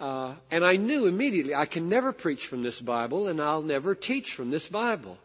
Uh, 0.00 0.34
and 0.50 0.64
I 0.64 0.74
knew 0.74 1.06
immediately 1.06 1.54
I 1.54 1.66
can 1.66 1.88
never 1.88 2.12
preach 2.12 2.48
from 2.48 2.64
this 2.64 2.80
Bible 2.80 3.28
and 3.28 3.40
I'll 3.40 3.62
never 3.62 3.94
teach 3.94 4.34
from 4.34 4.50
this 4.50 4.68
Bible. 4.68 5.18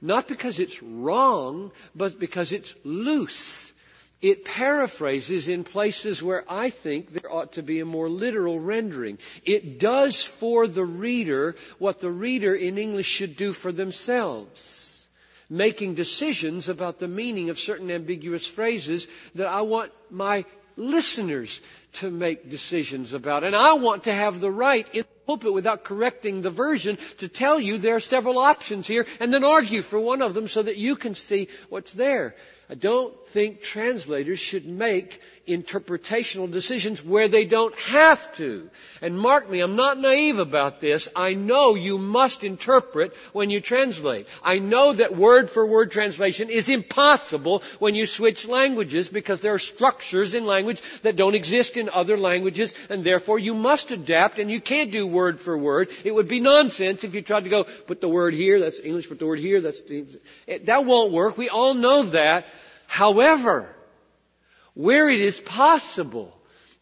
Not 0.00 0.28
because 0.28 0.60
it's 0.60 0.82
wrong, 0.82 1.72
but 1.94 2.18
because 2.18 2.52
it's 2.52 2.74
loose. 2.84 3.72
It 4.22 4.44
paraphrases 4.44 5.48
in 5.48 5.64
places 5.64 6.22
where 6.22 6.44
I 6.48 6.68
think 6.70 7.12
there 7.12 7.32
ought 7.32 7.52
to 7.52 7.62
be 7.62 7.80
a 7.80 7.86
more 7.86 8.08
literal 8.08 8.60
rendering. 8.60 9.18
It 9.44 9.78
does 9.78 10.22
for 10.22 10.66
the 10.66 10.84
reader 10.84 11.56
what 11.78 12.00
the 12.00 12.10
reader 12.10 12.54
in 12.54 12.76
English 12.76 13.06
should 13.06 13.36
do 13.36 13.52
for 13.54 13.72
themselves. 13.72 15.08
Making 15.48 15.94
decisions 15.94 16.68
about 16.68 16.98
the 16.98 17.08
meaning 17.08 17.48
of 17.48 17.58
certain 17.58 17.90
ambiguous 17.90 18.46
phrases 18.46 19.08
that 19.34 19.48
I 19.48 19.62
want 19.62 19.90
my 20.10 20.44
listeners 20.76 21.60
to 21.94 22.10
make 22.10 22.50
decisions 22.50 23.14
about. 23.14 23.42
And 23.42 23.56
I 23.56 23.72
want 23.74 24.04
to 24.04 24.14
have 24.14 24.40
the 24.40 24.50
right 24.50 24.86
in 24.94 25.04
pulpit 25.30 25.52
without 25.52 25.84
correcting 25.84 26.42
the 26.42 26.50
version 26.50 26.98
to 27.18 27.28
tell 27.28 27.60
you 27.60 27.78
there 27.78 27.94
are 27.94 28.00
several 28.00 28.38
options 28.38 28.88
here 28.88 29.06
and 29.20 29.32
then 29.32 29.44
argue 29.44 29.80
for 29.80 30.00
one 30.00 30.22
of 30.22 30.34
them 30.34 30.48
so 30.48 30.60
that 30.60 30.76
you 30.76 30.96
can 30.96 31.14
see 31.14 31.46
what's 31.68 31.92
there. 31.92 32.34
I 32.70 32.74
don't 32.74 33.12
think 33.26 33.62
translators 33.62 34.38
should 34.38 34.64
make 34.64 35.20
interpretational 35.48 36.50
decisions 36.50 37.04
where 37.04 37.26
they 37.26 37.44
don't 37.44 37.76
have 37.80 38.32
to. 38.34 38.70
And 39.02 39.18
mark 39.18 39.50
me, 39.50 39.60
I'm 39.60 39.74
not 39.74 39.98
naive 39.98 40.38
about 40.38 40.80
this. 40.80 41.08
I 41.16 41.34
know 41.34 41.74
you 41.74 41.98
must 41.98 42.44
interpret 42.44 43.16
when 43.32 43.50
you 43.50 43.60
translate. 43.60 44.28
I 44.42 44.60
know 44.60 44.92
that 44.92 45.16
word 45.16 45.50
for 45.50 45.66
word 45.66 45.90
translation 45.90 46.50
is 46.50 46.68
impossible 46.68 47.64
when 47.80 47.96
you 47.96 48.06
switch 48.06 48.46
languages 48.46 49.08
because 49.08 49.40
there 49.40 49.54
are 49.54 49.58
structures 49.58 50.34
in 50.34 50.46
language 50.46 50.80
that 51.02 51.16
don't 51.16 51.34
exist 51.34 51.76
in 51.76 51.88
other 51.88 52.16
languages 52.16 52.74
and 52.88 53.02
therefore 53.02 53.40
you 53.40 53.54
must 53.54 53.90
adapt 53.90 54.38
and 54.38 54.50
you 54.50 54.60
can't 54.60 54.92
do 54.92 55.06
word 55.06 55.40
for 55.40 55.58
word. 55.58 55.90
It 56.04 56.14
would 56.14 56.28
be 56.28 56.40
nonsense 56.40 57.02
if 57.02 57.14
you 57.14 57.22
tried 57.22 57.44
to 57.44 57.50
go, 57.50 57.64
put 57.64 58.00
the 58.00 58.08
word 58.08 58.34
here, 58.34 58.60
that's 58.60 58.78
English, 58.78 59.08
put 59.08 59.18
the 59.18 59.26
word 59.26 59.40
here, 59.40 59.60
that's, 59.60 59.80
that 60.64 60.84
won't 60.84 61.10
work. 61.12 61.36
We 61.36 61.48
all 61.48 61.74
know 61.74 62.04
that. 62.04 62.46
However, 62.90 63.72
where 64.74 65.08
it 65.08 65.20
is 65.20 65.38
possible 65.38 66.36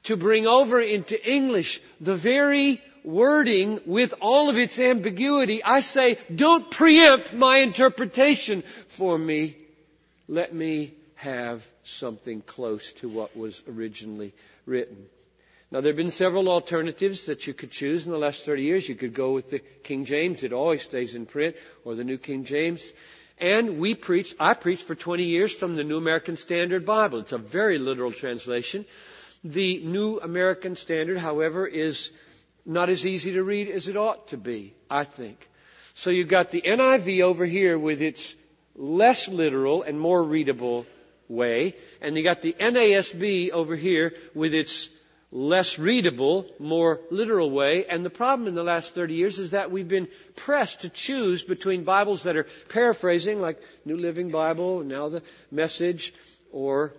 to 0.05 0.17
bring 0.17 0.47
over 0.47 0.81
into 0.81 1.15
English 1.31 1.83
the 2.01 2.17
very 2.17 2.81
wording 3.05 3.79
with 3.85 4.15
all 4.23 4.49
of 4.49 4.57
its 4.57 4.79
ambiguity, 4.79 5.63
I 5.63 5.81
say, 5.81 6.17
don't 6.35 6.71
preempt 6.71 7.35
my 7.35 7.59
interpretation 7.59 8.63
for 8.89 9.19
me. 9.19 9.59
Let 10.29 10.55
me 10.55 10.95
have 11.17 11.69
something 11.85 12.41
close 12.41 12.95
to 12.95 13.09
what 13.11 13.37
was 13.37 13.63
originally 13.69 14.33
written. 14.65 15.05
Now 15.71 15.83
there 15.83 15.91
have 15.91 15.99
been 15.99 16.11
several 16.11 16.49
alternatives 16.49 17.27
that 17.27 17.47
you 17.47 17.53
could 17.53 17.71
choose 17.71 18.07
in 18.07 18.13
the 18.13 18.19
last 18.19 18.47
30 18.47 18.63
years. 18.63 18.89
You 18.89 18.95
could 18.95 19.13
go 19.13 19.33
with 19.33 19.51
the 19.51 19.59
King 19.59 20.07
James, 20.07 20.43
it 20.43 20.55
always 20.55 20.83
stays 20.83 21.15
in 21.15 21.27
print, 21.27 21.55
or 21.85 21.95
the 21.95 22.05
New 22.05 22.17
King 22.17 22.45
James. 22.45 22.95
And 23.41 23.79
we 23.79 23.95
preached, 23.95 24.35
I 24.41 24.55
preached 24.55 24.85
for 24.87 24.95
20 24.95 25.25
years 25.25 25.53
from 25.53 25.77
the 25.77 25.85
New 25.85 25.97
American 25.97 26.37
Standard 26.37 26.85
Bible. 26.85 27.21
It's 27.21 27.33
a 27.33 27.39
very 27.39 27.79
literal 27.79 28.11
translation. 28.13 28.85
The 29.45 29.79
New 29.85 30.19
American 30.19 30.75
Standard, 30.75 31.19
however, 31.19 31.67
is 31.67 32.11
not 32.67 32.89
as 32.89 33.07
easy 33.07 33.33
to 33.33 33.43
read 33.43 33.69
as 33.69 33.87
it 33.89 33.97
ought 33.97 34.29
to 34.29 34.37
be, 34.37 34.75
I 34.91 35.05
think. 35.05 35.49
So 35.95 36.11
you've 36.11 36.29
got 36.29 36.51
the 36.51 36.63
NIV 36.63 37.23
over 37.23 37.45
here 37.47 37.79
with 37.79 38.03
its 38.03 38.35
less 38.77 39.29
literal 39.29 39.83
and 39.83 39.99
more 40.01 40.23
readable 40.23 40.87
way, 41.29 41.75
and 42.01 42.17
you've 42.17 42.25
got 42.25 42.43
the 42.43 42.55
NASB 42.55 43.51
over 43.51 43.77
here 43.77 44.15
with 44.35 44.55
its 44.55 44.89
less 45.31 45.79
readable, 45.79 46.47
more 46.59 47.01
literal 47.11 47.51
way. 47.51 47.85
And 47.85 48.05
the 48.05 48.11
problem 48.11 48.49
in 48.49 48.55
the 48.55 48.65
last 48.65 48.95
30 48.95 49.15
years 49.15 49.39
is 49.39 49.51
that 49.51 49.71
we've 49.71 49.89
been 49.89 50.09
pressed 50.37 50.81
to 50.83 50.89
choose 50.89 51.45
between 51.45 51.85
Bibles 51.85 52.23
that 52.23 52.37
are 52.37 52.47
paraphrasing, 52.69 53.41
like 53.41 53.61
New 53.85 53.97
Living 53.97 54.31
Bible, 54.31 54.83
now 54.83 55.09
the 55.09 55.23
Message, 55.51 56.15
or 56.51 56.95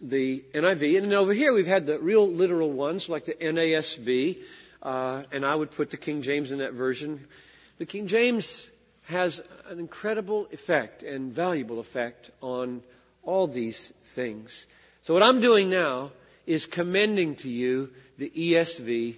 the 0.00 0.42
NIV. 0.54 0.96
And 0.96 1.06
then 1.06 1.18
over 1.18 1.34
here 1.34 1.52
we've 1.52 1.66
had 1.66 1.86
the 1.86 1.98
real 1.98 2.26
literal 2.26 2.70
ones, 2.70 3.08
like 3.08 3.26
the 3.26 3.34
NASB, 3.34 4.38
uh, 4.82 5.22
and 5.30 5.44
I 5.44 5.54
would 5.54 5.70
put 5.70 5.90
the 5.90 5.96
King 5.98 6.22
James 6.22 6.52
in 6.52 6.58
that 6.58 6.72
version. 6.72 7.26
The 7.78 7.86
King 7.86 8.06
James 8.06 8.68
has 9.04 9.42
an 9.68 9.78
incredible 9.78 10.48
effect 10.52 11.02
and 11.02 11.32
valuable 11.32 11.80
effect 11.80 12.30
on 12.40 12.82
all 13.22 13.46
these 13.46 13.92
things. 14.02 14.66
So 15.02 15.12
what 15.12 15.22
I'm 15.22 15.40
doing 15.40 15.68
now 15.68 16.12
is 16.46 16.66
commending 16.66 17.36
to 17.36 17.48
you 17.50 17.90
the 18.18 18.30
ESV. 18.30 19.16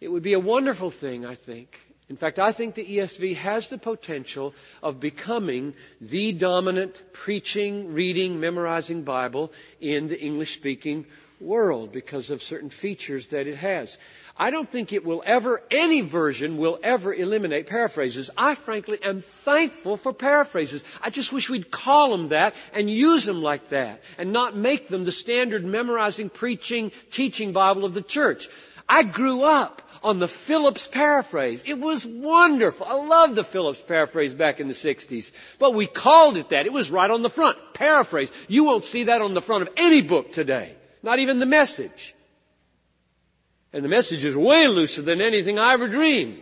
It 0.00 0.08
would 0.08 0.22
be 0.22 0.32
a 0.34 0.40
wonderful 0.40 0.90
thing, 0.90 1.24
I 1.24 1.34
think. 1.34 1.80
In 2.08 2.16
fact, 2.16 2.38
I 2.38 2.52
think 2.52 2.74
the 2.74 2.84
ESV 2.84 3.36
has 3.36 3.68
the 3.68 3.78
potential 3.78 4.54
of 4.82 5.00
becoming 5.00 5.74
the 6.00 6.32
dominant 6.32 7.00
preaching, 7.12 7.94
reading, 7.94 8.40
memorizing 8.40 9.02
Bible 9.02 9.52
in 9.80 10.08
the 10.08 10.20
English 10.20 10.54
speaking 10.54 11.06
world 11.40 11.92
because 11.92 12.30
of 12.30 12.42
certain 12.42 12.68
features 12.70 13.28
that 13.28 13.46
it 13.46 13.56
has. 13.56 13.96
I 14.36 14.50
don't 14.50 14.68
think 14.68 14.92
it 14.92 15.04
will 15.04 15.22
ever, 15.24 15.62
any 15.70 16.00
version 16.00 16.56
will 16.56 16.80
ever 16.82 17.14
eliminate 17.14 17.68
paraphrases. 17.68 18.30
I 18.36 18.56
frankly 18.56 18.98
am 19.00 19.20
thankful 19.20 19.96
for 19.96 20.12
paraphrases. 20.12 20.82
I 21.00 21.10
just 21.10 21.32
wish 21.32 21.48
we'd 21.48 21.70
call 21.70 22.10
them 22.10 22.28
that 22.30 22.54
and 22.72 22.90
use 22.90 23.24
them 23.24 23.42
like 23.42 23.68
that 23.68 24.02
and 24.18 24.32
not 24.32 24.56
make 24.56 24.88
them 24.88 25.04
the 25.04 25.12
standard 25.12 25.64
memorizing, 25.64 26.30
preaching, 26.30 26.90
teaching 27.12 27.52
Bible 27.52 27.84
of 27.84 27.94
the 27.94 28.02
church. 28.02 28.48
I 28.88 29.04
grew 29.04 29.44
up 29.44 29.82
on 30.02 30.18
the 30.18 30.28
Phillips 30.28 30.88
paraphrase. 30.88 31.62
It 31.64 31.78
was 31.78 32.04
wonderful. 32.04 32.86
I 32.86 32.94
loved 32.94 33.36
the 33.36 33.44
Phillips 33.44 33.80
paraphrase 33.80 34.34
back 34.34 34.58
in 34.58 34.66
the 34.66 34.74
60s. 34.74 35.30
But 35.60 35.74
we 35.74 35.86
called 35.86 36.36
it 36.36 36.48
that. 36.48 36.66
It 36.66 36.72
was 36.72 36.90
right 36.90 37.10
on 37.10 37.22
the 37.22 37.30
front. 37.30 37.56
Paraphrase. 37.72 38.32
You 38.48 38.64
won't 38.64 38.84
see 38.84 39.04
that 39.04 39.22
on 39.22 39.32
the 39.32 39.40
front 39.40 39.62
of 39.62 39.74
any 39.76 40.02
book 40.02 40.32
today. 40.32 40.74
Not 41.04 41.20
even 41.20 41.38
the 41.38 41.46
message. 41.46 42.14
And 43.74 43.84
the 43.84 43.88
message 43.88 44.24
is 44.24 44.36
way 44.36 44.68
looser 44.68 45.02
than 45.02 45.20
anything 45.20 45.58
I 45.58 45.72
ever 45.72 45.88
dreamed. 45.88 46.40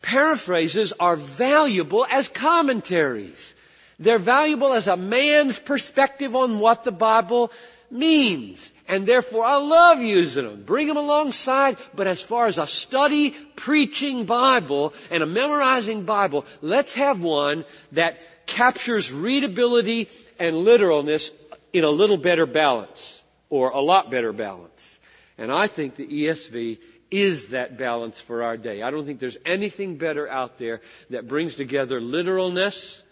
Paraphrases 0.00 0.92
are 0.92 1.16
valuable 1.16 2.06
as 2.08 2.28
commentaries. 2.28 3.56
They're 3.98 4.20
valuable 4.20 4.72
as 4.74 4.86
a 4.86 4.96
man's 4.96 5.58
perspective 5.58 6.36
on 6.36 6.60
what 6.60 6.84
the 6.84 6.92
Bible 6.92 7.50
means. 7.90 8.72
And 8.86 9.06
therefore 9.06 9.44
I 9.44 9.56
love 9.56 9.98
using 9.98 10.44
them. 10.44 10.62
Bring 10.62 10.86
them 10.86 10.96
alongside. 10.96 11.78
But 11.96 12.06
as 12.06 12.22
far 12.22 12.46
as 12.46 12.58
a 12.58 12.66
study, 12.68 13.32
preaching 13.56 14.24
Bible 14.24 14.94
and 15.10 15.24
a 15.24 15.26
memorizing 15.26 16.04
Bible, 16.04 16.46
let's 16.62 16.94
have 16.94 17.24
one 17.24 17.64
that 17.90 18.20
captures 18.46 19.12
readability 19.12 20.08
and 20.38 20.58
literalness 20.58 21.32
in 21.72 21.82
a 21.82 21.90
little 21.90 22.18
better 22.18 22.46
balance. 22.46 23.20
Or 23.50 23.70
a 23.70 23.80
lot 23.80 24.12
better 24.12 24.32
balance. 24.32 24.97
And 25.38 25.52
I 25.52 25.68
think 25.68 25.94
the 25.94 26.06
ESV 26.06 26.78
is 27.10 27.48
that 27.48 27.78
balance 27.78 28.20
for 28.20 28.42
our 28.42 28.56
day. 28.56 28.82
I 28.82 28.90
don't 28.90 29.06
think 29.06 29.20
there's 29.20 29.38
anything 29.46 29.96
better 29.96 30.28
out 30.28 30.58
there 30.58 30.80
that 31.10 31.28
brings 31.28 31.54
together 31.54 32.00
literalness 32.00 33.02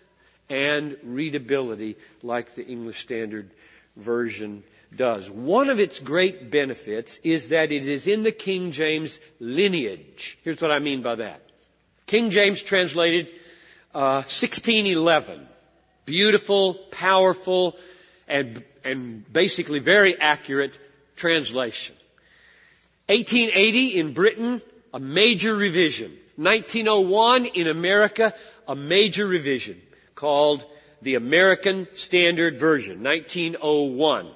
and 0.50 0.96
readability 1.02 1.96
like 2.22 2.54
the 2.54 2.66
English 2.66 3.00
Standard 3.00 3.50
Version 3.96 4.62
does. 4.94 5.30
One 5.30 5.70
of 5.70 5.80
its 5.80 5.98
great 5.98 6.50
benefits 6.50 7.18
is 7.24 7.48
that 7.48 7.72
it 7.72 7.86
is 7.86 8.06
in 8.06 8.22
the 8.22 8.32
King 8.32 8.72
James 8.72 9.20
lineage. 9.40 10.38
Here's 10.42 10.60
what 10.60 10.70
I 10.70 10.78
mean 10.78 11.02
by 11.02 11.16
that. 11.16 11.40
King 12.06 12.30
James 12.30 12.62
translated 12.62 13.28
uh, 13.94 14.22
1611. 14.22 15.46
Beautiful, 16.04 16.74
powerful, 16.74 17.76
and, 18.28 18.62
and 18.84 19.30
basically 19.32 19.80
very 19.80 20.20
accurate 20.20 20.78
translation. 21.16 21.96
1880 23.08 23.98
in 23.98 24.12
Britain, 24.14 24.62
a 24.92 24.98
major 24.98 25.54
revision. 25.54 26.10
1901 26.36 27.46
in 27.46 27.68
America, 27.68 28.34
a 28.66 28.74
major 28.74 29.26
revision 29.26 29.80
called 30.14 30.64
the 31.02 31.14
American 31.14 31.86
Standard 31.94 32.58
Version, 32.58 33.02
1901. 33.02 34.26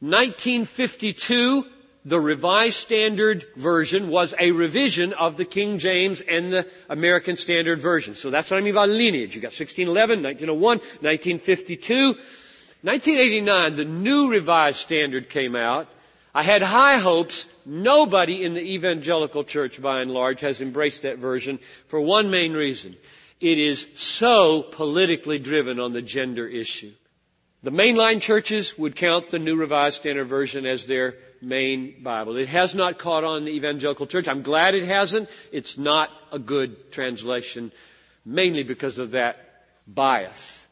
1952, 0.00 1.66
the 2.04 2.18
Revised 2.18 2.76
Standard 2.76 3.44
Version 3.56 4.08
was 4.08 4.34
a 4.38 4.50
revision 4.52 5.12
of 5.12 5.36
the 5.36 5.44
King 5.44 5.78
James 5.78 6.20
and 6.20 6.52
the 6.52 6.66
American 6.88 7.36
Standard 7.36 7.80
Version. 7.80 8.14
So 8.14 8.30
that's 8.30 8.50
what 8.50 8.58
I 8.58 8.64
mean 8.64 8.74
by 8.74 8.86
lineage. 8.86 9.36
You 9.36 9.42
got 9.42 9.48
1611, 9.48 10.22
1901, 10.22 10.78
1952. 10.78 12.06
1989, 12.84 13.76
the 13.76 13.84
new 13.84 14.30
Revised 14.30 14.78
Standard 14.78 15.28
came 15.28 15.54
out. 15.54 15.88
I 16.34 16.42
had 16.42 16.62
high 16.62 16.96
hopes. 16.96 17.46
Nobody 17.66 18.42
in 18.42 18.54
the 18.54 18.72
evangelical 18.74 19.44
church 19.44 19.80
by 19.80 20.00
and 20.00 20.10
large 20.10 20.40
has 20.40 20.60
embraced 20.60 21.02
that 21.02 21.18
version 21.18 21.58
for 21.88 22.00
one 22.00 22.30
main 22.30 22.52
reason. 22.54 22.96
It 23.40 23.58
is 23.58 23.86
so 23.94 24.62
politically 24.62 25.38
driven 25.38 25.80
on 25.80 25.92
the 25.92 26.02
gender 26.02 26.46
issue. 26.46 26.92
The 27.62 27.70
mainline 27.70 28.20
churches 28.20 28.76
would 28.78 28.96
count 28.96 29.30
the 29.30 29.38
New 29.38 29.56
Revised 29.56 29.98
Standard 29.98 30.24
Version 30.24 30.66
as 30.66 30.86
their 30.86 31.14
main 31.40 32.02
Bible. 32.02 32.36
It 32.36 32.48
has 32.48 32.74
not 32.74 32.98
caught 32.98 33.24
on 33.24 33.38
in 33.38 33.44
the 33.44 33.52
evangelical 33.52 34.06
church. 34.06 34.26
I'm 34.26 34.42
glad 34.42 34.74
it 34.74 34.84
hasn't. 34.84 35.28
It's 35.52 35.76
not 35.76 36.10
a 36.32 36.38
good 36.38 36.92
translation, 36.92 37.72
mainly 38.24 38.62
because 38.62 38.98
of 38.98 39.12
that 39.12 39.64
bias. 39.86 40.66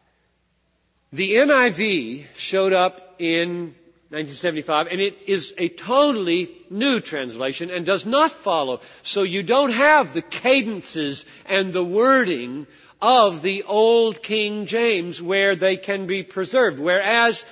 The 1.12 1.34
NIV 1.34 2.26
showed 2.36 2.72
up 2.72 3.16
in 3.18 3.74
1975, 4.10 4.88
and 4.88 5.00
it 5.00 5.16
is 5.26 5.54
a 5.56 5.68
totally 5.68 6.50
new 6.68 6.98
translation 6.98 7.70
and 7.70 7.86
does 7.86 8.04
not 8.04 8.32
follow. 8.32 8.80
So 9.02 9.22
you 9.22 9.44
don't 9.44 9.72
have 9.72 10.12
the 10.12 10.22
cadences 10.22 11.24
and 11.46 11.72
the 11.72 11.84
wording 11.84 12.66
of 13.00 13.40
the 13.40 13.62
old 13.62 14.20
King 14.20 14.66
James 14.66 15.22
where 15.22 15.54
they 15.54 15.76
can 15.76 16.08
be 16.08 16.24
preserved. 16.24 16.80
Whereas 16.80 17.44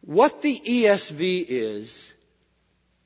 what 0.00 0.40
the 0.40 0.58
ESV 0.58 1.44
is, 1.46 2.10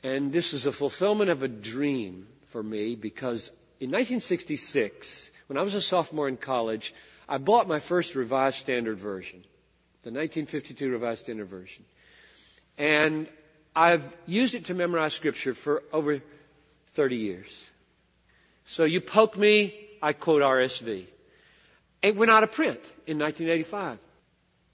and 0.05 0.33
this 0.33 0.53
is 0.53 0.65
a 0.67 0.73
fulfillment 0.73 1.31
of 1.31 1.43
a 1.43 1.49
dream 1.49 2.29
for 2.47 2.63
me 2.63 2.95
because 2.95 3.49
in 3.81 3.91
1966, 3.91 5.29
when 5.49 5.59
I 5.59 5.63
was 5.63 5.75
a 5.75 5.83
sophomore 5.83 6.29
in 6.29 6.37
college, 6.37 6.95
I 7.29 7.39
bought 7.39 7.67
my 7.67 7.81
first 7.81 8.15
Revised 8.15 8.59
Standard 8.59 8.99
Version, 8.99 9.41
the 10.05 10.11
1952 10.11 10.89
Revised 10.89 11.25
Standard 11.25 11.49
Version. 11.49 11.85
And 12.83 13.29
I've 13.77 14.05
used 14.27 14.57
it 14.57 14.65
to 14.65 14.75
memorize 14.75 15.15
scripture 15.15 15.55
for 15.55 15.85
over 15.93 16.21
30 16.95 17.15
years. 17.15 17.71
So 18.65 18.83
you 18.83 19.01
poke 19.01 19.37
me, 19.39 19.73
I 20.03 20.13
quote 20.15 20.43
RSV. 20.43 21.05
It 22.03 22.17
went 22.17 22.33
out 22.33 22.43
of 22.43 22.51
print 22.51 22.81
in 23.07 23.21
1985. 23.21 23.99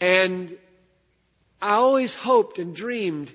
And 0.01 0.57
I 1.61 1.73
always 1.75 2.15
hoped 2.15 2.59
and 2.59 2.75
dreamed, 2.75 3.35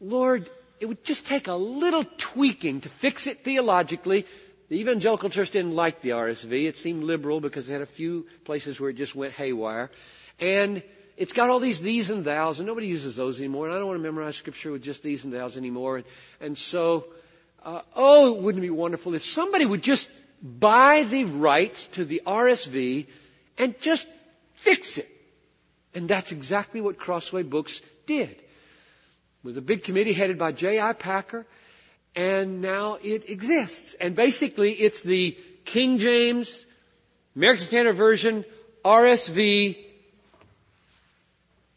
Lord, 0.00 0.48
it 0.80 0.86
would 0.86 1.04
just 1.04 1.26
take 1.26 1.48
a 1.48 1.54
little 1.54 2.04
tweaking 2.16 2.80
to 2.80 2.88
fix 2.88 3.26
it 3.26 3.44
theologically. 3.44 4.24
The 4.70 4.80
evangelical 4.80 5.28
church 5.28 5.50
didn't 5.50 5.76
like 5.76 6.00
the 6.00 6.10
RSV. 6.10 6.66
It 6.66 6.78
seemed 6.78 7.04
liberal 7.04 7.40
because 7.40 7.68
it 7.68 7.74
had 7.74 7.82
a 7.82 7.86
few 8.00 8.26
places 8.46 8.80
where 8.80 8.88
it 8.88 8.96
just 8.96 9.14
went 9.14 9.34
haywire. 9.34 9.90
And 10.40 10.82
it's 11.16 11.32
got 11.32 11.50
all 11.50 11.60
these 11.60 11.80
these 11.80 12.10
and 12.10 12.24
thous, 12.24 12.58
and 12.58 12.66
nobody 12.66 12.86
uses 12.86 13.16
those 13.16 13.38
anymore. 13.38 13.66
And 13.66 13.74
I 13.74 13.78
don't 13.78 13.86
want 13.86 13.98
to 13.98 14.02
memorize 14.02 14.36
scripture 14.36 14.72
with 14.72 14.82
just 14.82 15.02
these 15.02 15.24
and 15.24 15.32
thous 15.32 15.56
anymore. 15.56 15.96
And, 15.98 16.06
and 16.40 16.58
so, 16.58 17.06
uh, 17.64 17.82
oh, 17.94 18.32
wouldn't 18.32 18.62
it 18.62 18.66
be 18.66 18.70
wonderful 18.70 19.14
if 19.14 19.22
somebody 19.22 19.66
would 19.66 19.82
just 19.82 20.10
buy 20.42 21.04
the 21.08 21.24
rights 21.24 21.86
to 21.88 22.04
the 22.04 22.22
RSV 22.26 23.06
and 23.58 23.78
just 23.80 24.08
fix 24.56 24.98
it. 24.98 25.08
And 25.94 26.08
that's 26.08 26.32
exactly 26.32 26.80
what 26.80 26.98
Crossway 26.98 27.42
Books 27.42 27.80
did. 28.06 28.34
With 29.42 29.56
a 29.58 29.60
big 29.60 29.84
committee 29.84 30.12
headed 30.12 30.38
by 30.38 30.52
J.I. 30.52 30.92
Packer, 30.94 31.46
and 32.14 32.60
now 32.60 32.98
it 33.02 33.28
exists. 33.28 33.94
And 33.94 34.14
basically, 34.14 34.72
it's 34.72 35.02
the 35.02 35.36
King 35.64 35.98
James, 35.98 36.64
American 37.34 37.64
Standard 37.64 37.94
Version, 37.94 38.44
RSV, 38.84 39.78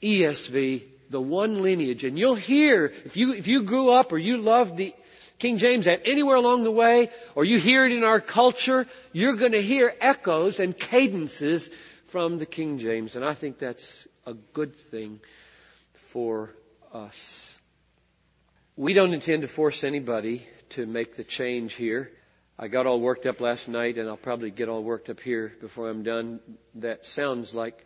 ESV, 0.01 0.83
the 1.09 1.21
one 1.21 1.61
lineage. 1.61 2.03
And 2.03 2.17
you'll 2.17 2.35
hear, 2.35 2.93
if 3.05 3.17
you, 3.17 3.33
if 3.33 3.47
you 3.47 3.63
grew 3.63 3.91
up 3.91 4.11
or 4.11 4.17
you 4.17 4.37
loved 4.37 4.77
the 4.77 4.93
King 5.37 5.57
James 5.57 5.85
at 5.87 6.03
anywhere 6.05 6.35
along 6.35 6.63
the 6.63 6.71
way, 6.71 7.09
or 7.35 7.43
you 7.43 7.59
hear 7.59 7.85
it 7.85 7.91
in 7.91 8.03
our 8.03 8.21
culture, 8.21 8.87
you're 9.11 9.35
going 9.35 9.51
to 9.51 9.61
hear 9.61 9.93
echoes 9.99 10.59
and 10.59 10.77
cadences 10.77 11.69
from 12.05 12.37
the 12.37 12.45
King 12.45 12.77
James. 12.79 13.15
And 13.15 13.25
I 13.25 13.33
think 13.33 13.59
that's 13.59 14.07
a 14.25 14.33
good 14.33 14.75
thing 14.75 15.19
for 15.93 16.53
us. 16.93 17.59
We 18.77 18.93
don't 18.93 19.13
intend 19.13 19.41
to 19.41 19.47
force 19.47 19.83
anybody 19.83 20.45
to 20.69 20.85
make 20.85 21.15
the 21.15 21.23
change 21.23 21.73
here. 21.73 22.11
I 22.57 22.69
got 22.69 22.85
all 22.87 23.01
worked 23.01 23.25
up 23.25 23.41
last 23.41 23.67
night 23.67 23.97
and 23.97 24.07
I'll 24.07 24.15
probably 24.15 24.51
get 24.51 24.69
all 24.69 24.81
worked 24.81 25.09
up 25.09 25.19
here 25.19 25.53
before 25.59 25.89
I'm 25.89 26.03
done. 26.03 26.39
That 26.75 27.05
sounds 27.05 27.53
like 27.53 27.85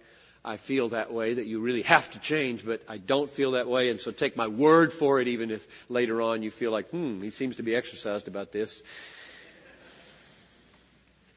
I 0.49 0.57
feel 0.57 0.89
that 0.89 1.13
way, 1.13 1.35
that 1.35 1.45
you 1.45 1.59
really 1.59 1.83
have 1.83 2.09
to 2.09 2.19
change, 2.19 2.65
but 2.65 2.81
I 2.89 2.97
don't 2.97 3.29
feel 3.29 3.51
that 3.51 3.67
way, 3.67 3.89
and 3.91 4.01
so 4.01 4.09
take 4.09 4.35
my 4.35 4.47
word 4.47 4.91
for 4.91 5.21
it, 5.21 5.27
even 5.27 5.51
if 5.51 5.67
later 5.89 6.23
on 6.23 6.41
you 6.41 6.49
feel 6.49 6.71
like, 6.71 6.89
hmm, 6.89 7.21
he 7.21 7.29
seems 7.29 7.57
to 7.57 7.63
be 7.63 7.75
exercised 7.75 8.27
about 8.27 8.51
this. 8.51 8.81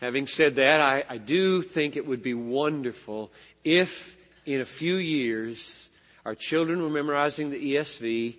Having 0.00 0.28
said 0.28 0.56
that, 0.56 0.80
I, 0.80 1.04
I 1.06 1.18
do 1.18 1.60
think 1.60 1.98
it 1.98 2.06
would 2.06 2.22
be 2.22 2.32
wonderful 2.32 3.30
if 3.64 4.16
in 4.46 4.62
a 4.62 4.64
few 4.64 4.94
years 4.96 5.90
our 6.24 6.34
children 6.34 6.82
were 6.82 6.88
memorizing 6.88 7.50
the 7.50 7.74
ESV, 7.74 8.36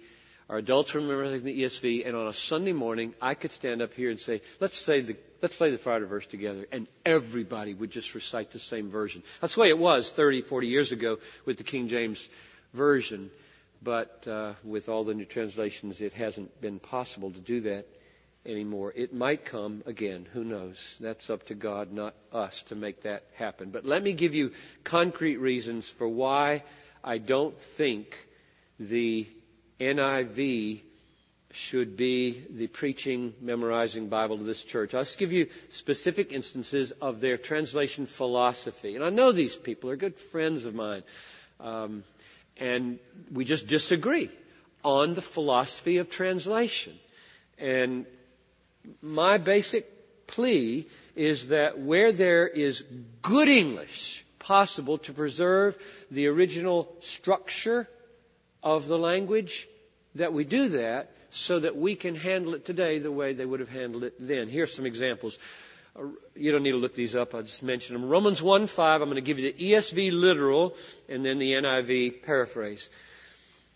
our 0.49 0.57
adults 0.57 0.95
were 0.95 1.01
memorizing 1.01 1.43
the 1.43 1.61
ESV, 1.61 2.07
and 2.07 2.15
on 2.15 2.27
a 2.27 2.33
Sunday 2.33 2.73
morning 2.73 3.13
I 3.21 3.35
could 3.35 3.51
stand 3.51 3.83
up 3.83 3.93
here 3.93 4.09
and 4.09 4.19
say, 4.19 4.41
let's 4.59 4.79
say 4.79 5.01
the 5.01 5.17
Let's 5.43 5.59
lay 5.59 5.71
the 5.71 5.77
fighter 5.77 6.05
verse 6.05 6.25
together. 6.25 6.65
And 6.71 6.87
everybody 7.05 7.73
would 7.73 7.91
just 7.91 8.15
recite 8.15 8.51
the 8.51 8.59
same 8.59 8.89
version. 8.89 9.23
That's 9.41 9.55
the 9.55 9.59
way 9.59 9.67
it 9.67 9.77
was 9.77 10.09
30, 10.09 10.41
40 10.41 10.67
years 10.67 10.93
ago 10.93 11.19
with 11.45 11.57
the 11.57 11.65
King 11.65 11.89
James 11.89 12.25
Version. 12.73 13.29
but 13.83 14.25
uh, 14.25 14.53
with 14.63 14.87
all 14.87 15.03
the 15.03 15.13
new 15.13 15.25
translations, 15.25 15.99
it 15.99 16.13
hasn't 16.13 16.61
been 16.61 16.79
possible 16.79 17.29
to 17.29 17.41
do 17.41 17.59
that 17.59 17.85
anymore. 18.45 18.93
It 18.95 19.13
might 19.13 19.43
come 19.43 19.83
again. 19.85 20.25
Who 20.31 20.45
knows? 20.45 20.97
That's 21.01 21.29
up 21.29 21.43
to 21.47 21.55
God, 21.55 21.91
not 21.91 22.15
us, 22.31 22.63
to 22.63 22.75
make 22.75 23.01
that 23.01 23.25
happen. 23.35 23.69
But 23.69 23.83
let 23.83 24.01
me 24.01 24.13
give 24.13 24.33
you 24.35 24.53
concrete 24.85 25.37
reasons 25.37 25.89
for 25.89 26.07
why 26.07 26.63
I 27.03 27.17
don't 27.17 27.59
think 27.59 28.17
the 28.79 29.27
NIV 29.81 30.83
should 31.53 31.95
be 31.95 32.43
the 32.49 32.65
preaching, 32.67 33.33
memorizing 33.39 34.09
Bible 34.09 34.37
to 34.37 34.43
this 34.43 34.63
church. 34.63 34.95
I'll 34.95 35.03
just 35.03 35.19
give 35.19 35.31
you 35.31 35.47
specific 35.69 36.31
instances 36.33 36.91
of 36.93 37.21
their 37.21 37.37
translation 37.37 38.07
philosophy. 38.07 38.95
And 38.95 39.03
I 39.05 39.09
know 39.11 39.31
these 39.31 39.55
people 39.55 39.91
are 39.91 39.95
good 39.95 40.15
friends 40.15 40.65
of 40.65 40.73
mine. 40.73 41.03
Um, 41.59 42.03
and 42.57 42.97
we 43.31 43.45
just 43.45 43.67
disagree 43.67 44.31
on 44.83 45.13
the 45.13 45.21
philosophy 45.21 45.97
of 45.97 46.09
translation. 46.09 46.93
And 47.59 48.07
my 49.01 49.37
basic 49.37 50.25
plea 50.25 50.87
is 51.15 51.49
that 51.49 51.79
where 51.79 52.11
there 52.11 52.47
is 52.47 52.83
good 53.21 53.47
English 53.47 54.25
possible 54.39 54.97
to 54.99 55.13
preserve 55.13 55.77
the 56.09 56.27
original 56.27 56.91
structure 56.99 57.87
of 58.63 58.87
the 58.87 58.97
language, 58.97 59.67
that 60.15 60.33
we 60.33 60.43
do 60.43 60.69
that 60.69 61.12
so 61.33 61.59
that 61.59 61.75
we 61.75 61.95
can 61.95 62.15
handle 62.15 62.53
it 62.53 62.63
today 62.63 62.99
the 62.99 63.11
way 63.11 63.33
they 63.33 63.45
would 63.45 63.59
have 63.59 63.69
handled 63.69 64.03
it 64.03 64.13
then. 64.19 64.47
Here 64.47 64.63
are 64.63 64.67
some 64.67 64.85
examples. 64.85 65.39
Uh, 65.95 66.03
you 66.35 66.51
don't 66.51 66.61
need 66.61 66.71
to 66.71 66.77
look 66.77 66.95
these 66.95 67.15
up. 67.15 67.33
I'll 67.33 67.41
just 67.41 67.63
mention 67.63 67.93
them. 67.93 68.07
Romans 68.07 68.41
1 68.41 68.67
5, 68.67 69.01
I'm 69.01 69.07
going 69.07 69.15
to 69.15 69.21
give 69.21 69.39
you 69.39 69.51
the 69.51 69.71
ESV 69.71 70.11
literal 70.13 70.75
and 71.09 71.25
then 71.25 71.39
the 71.39 71.53
NIV 71.53 72.23
paraphrase. 72.23 72.89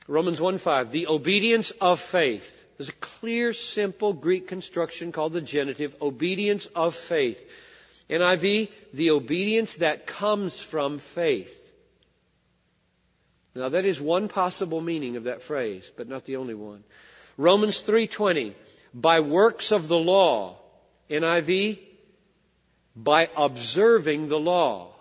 Romans 0.08 0.39
1 0.39 0.60
5, 0.60 0.91
the 0.91 1.08
obedience 1.08 1.72
of 1.82 2.00
faith. 2.00 2.54
There's 2.78 2.89
a 2.89 2.93
clear, 2.93 3.54
simple 3.54 4.13
Greek 4.13 4.48
construction 4.48 5.12
called 5.12 5.34
the 5.34 5.41
genitive, 5.41 5.96
obedience 6.00 6.67
of 6.67 6.96
faith. 6.96 7.52
NIV, 8.08 8.72
the 8.93 9.12
obedience 9.12 9.78
that 9.78 10.06
comes 10.06 10.62
from 10.62 11.00
faith. 11.00 11.60
Now 13.56 13.70
that 13.70 13.86
is 13.86 14.00
one 14.00 14.28
possible 14.28 14.80
meaning 14.80 15.15
of 15.15 15.24
that 15.24 15.41
phrase, 15.41 15.91
but 15.98 16.08
not 16.08 16.26
the 16.26 16.36
only 16.36 16.54
one. 16.54 16.84
Romans 17.38 17.84
3:20, 17.84 18.56
by 18.93 19.19
works 19.19 19.71
of 19.71 19.88
the 19.88 19.97
law. 19.97 20.58
NIV, 21.10 21.80
by 22.95 23.30
observing 23.38 24.28
the 24.28 24.39
law. 24.39 24.93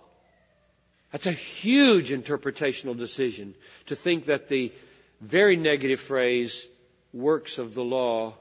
That's 1.10 1.26
a 1.26 1.32
huge 1.32 2.10
interpretational 2.10 2.96
decision 2.96 3.54
to 3.86 3.96
think 3.96 4.26
that 4.26 4.48
the 4.48 4.72
very 5.20 5.56
negative 5.56 5.98
phrase, 5.98 6.68
works 7.12 7.58
of 7.58 7.74
the 7.74 7.82
law, 7.82 8.34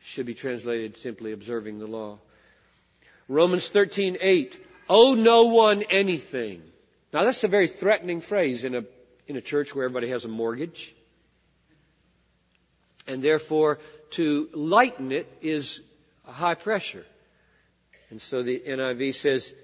should 0.00 0.26
be 0.26 0.34
translated 0.34 0.96
simply 0.96 1.32
observing 1.32 1.78
the 1.78 1.86
law. 1.86 2.18
Romans 3.28 3.70
13:8, 3.70 4.58
owe 4.88 5.14
no 5.14 5.44
one 5.44 5.82
anything. 5.82 6.62
Now 7.12 7.24
that's 7.24 7.44
a 7.44 7.48
very 7.48 7.68
threatening 7.68 8.22
phrase 8.22 8.64
in 8.64 8.74
a 8.74 8.84
in 9.26 9.36
a 9.36 9.40
church 9.40 9.74
where 9.74 9.84
everybody 9.84 10.08
has 10.08 10.24
a 10.24 10.28
mortgage. 10.28 10.95
And 13.06 13.22
therefore, 13.22 13.78
to 14.12 14.48
lighten 14.52 15.12
it 15.12 15.30
is 15.40 15.80
high 16.24 16.54
pressure. 16.54 17.04
And 18.10 18.20
so 18.20 18.42
the 18.42 18.60
NIV 18.60 19.14
says, 19.14 19.54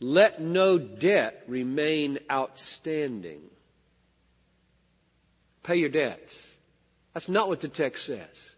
let 0.00 0.40
no 0.40 0.78
debt 0.78 1.44
remain 1.48 2.18
outstanding. 2.30 3.40
Pay 5.62 5.76
your 5.76 5.88
debts. 5.88 6.54
That's 7.14 7.28
not 7.28 7.48
what 7.48 7.60
the 7.60 7.68
text 7.68 8.04
says. 8.04 8.56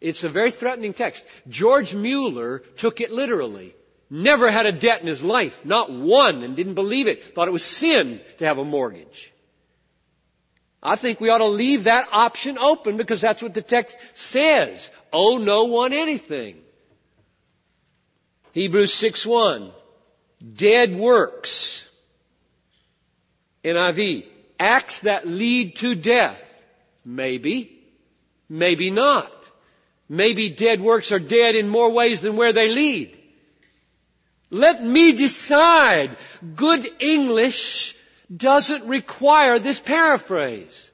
It's 0.00 0.24
a 0.24 0.28
very 0.28 0.50
threatening 0.50 0.94
text. 0.94 1.24
George 1.48 1.94
Mueller 1.94 2.60
took 2.76 3.00
it 3.00 3.10
literally. 3.10 3.74
Never 4.08 4.50
had 4.50 4.66
a 4.66 4.72
debt 4.72 5.00
in 5.00 5.06
his 5.06 5.22
life. 5.22 5.64
Not 5.64 5.90
one 5.90 6.42
and 6.42 6.56
didn't 6.56 6.74
believe 6.74 7.08
it. 7.08 7.34
Thought 7.34 7.48
it 7.48 7.52
was 7.52 7.64
sin 7.64 8.20
to 8.38 8.46
have 8.46 8.58
a 8.58 8.64
mortgage. 8.64 9.32
I 10.86 10.94
think 10.94 11.20
we 11.20 11.30
ought 11.30 11.38
to 11.38 11.46
leave 11.46 11.84
that 11.84 12.10
option 12.12 12.58
open 12.58 12.96
because 12.96 13.20
that's 13.20 13.42
what 13.42 13.54
the 13.54 13.60
text 13.60 13.98
says. 14.14 14.88
Owe 15.12 15.38
no 15.38 15.64
one 15.64 15.92
anything. 15.92 16.60
Hebrews 18.52 18.94
6 18.94 19.26
1. 19.26 19.72
Dead 20.54 20.94
works. 20.94 21.88
NIV. 23.64 24.26
Acts 24.60 25.00
that 25.00 25.26
lead 25.26 25.74
to 25.78 25.96
death. 25.96 26.62
Maybe. 27.04 27.82
Maybe 28.48 28.92
not. 28.92 29.50
Maybe 30.08 30.50
dead 30.50 30.80
works 30.80 31.10
are 31.10 31.18
dead 31.18 31.56
in 31.56 31.68
more 31.68 31.90
ways 31.90 32.20
than 32.20 32.36
where 32.36 32.52
they 32.52 32.68
lead. 32.68 33.18
Let 34.50 34.84
me 34.84 35.10
decide. 35.10 36.16
Good 36.54 36.88
English 37.00 37.96
doesn't 38.34 38.86
require 38.86 39.58
this 39.58 39.80
paraphrase. 39.80 40.90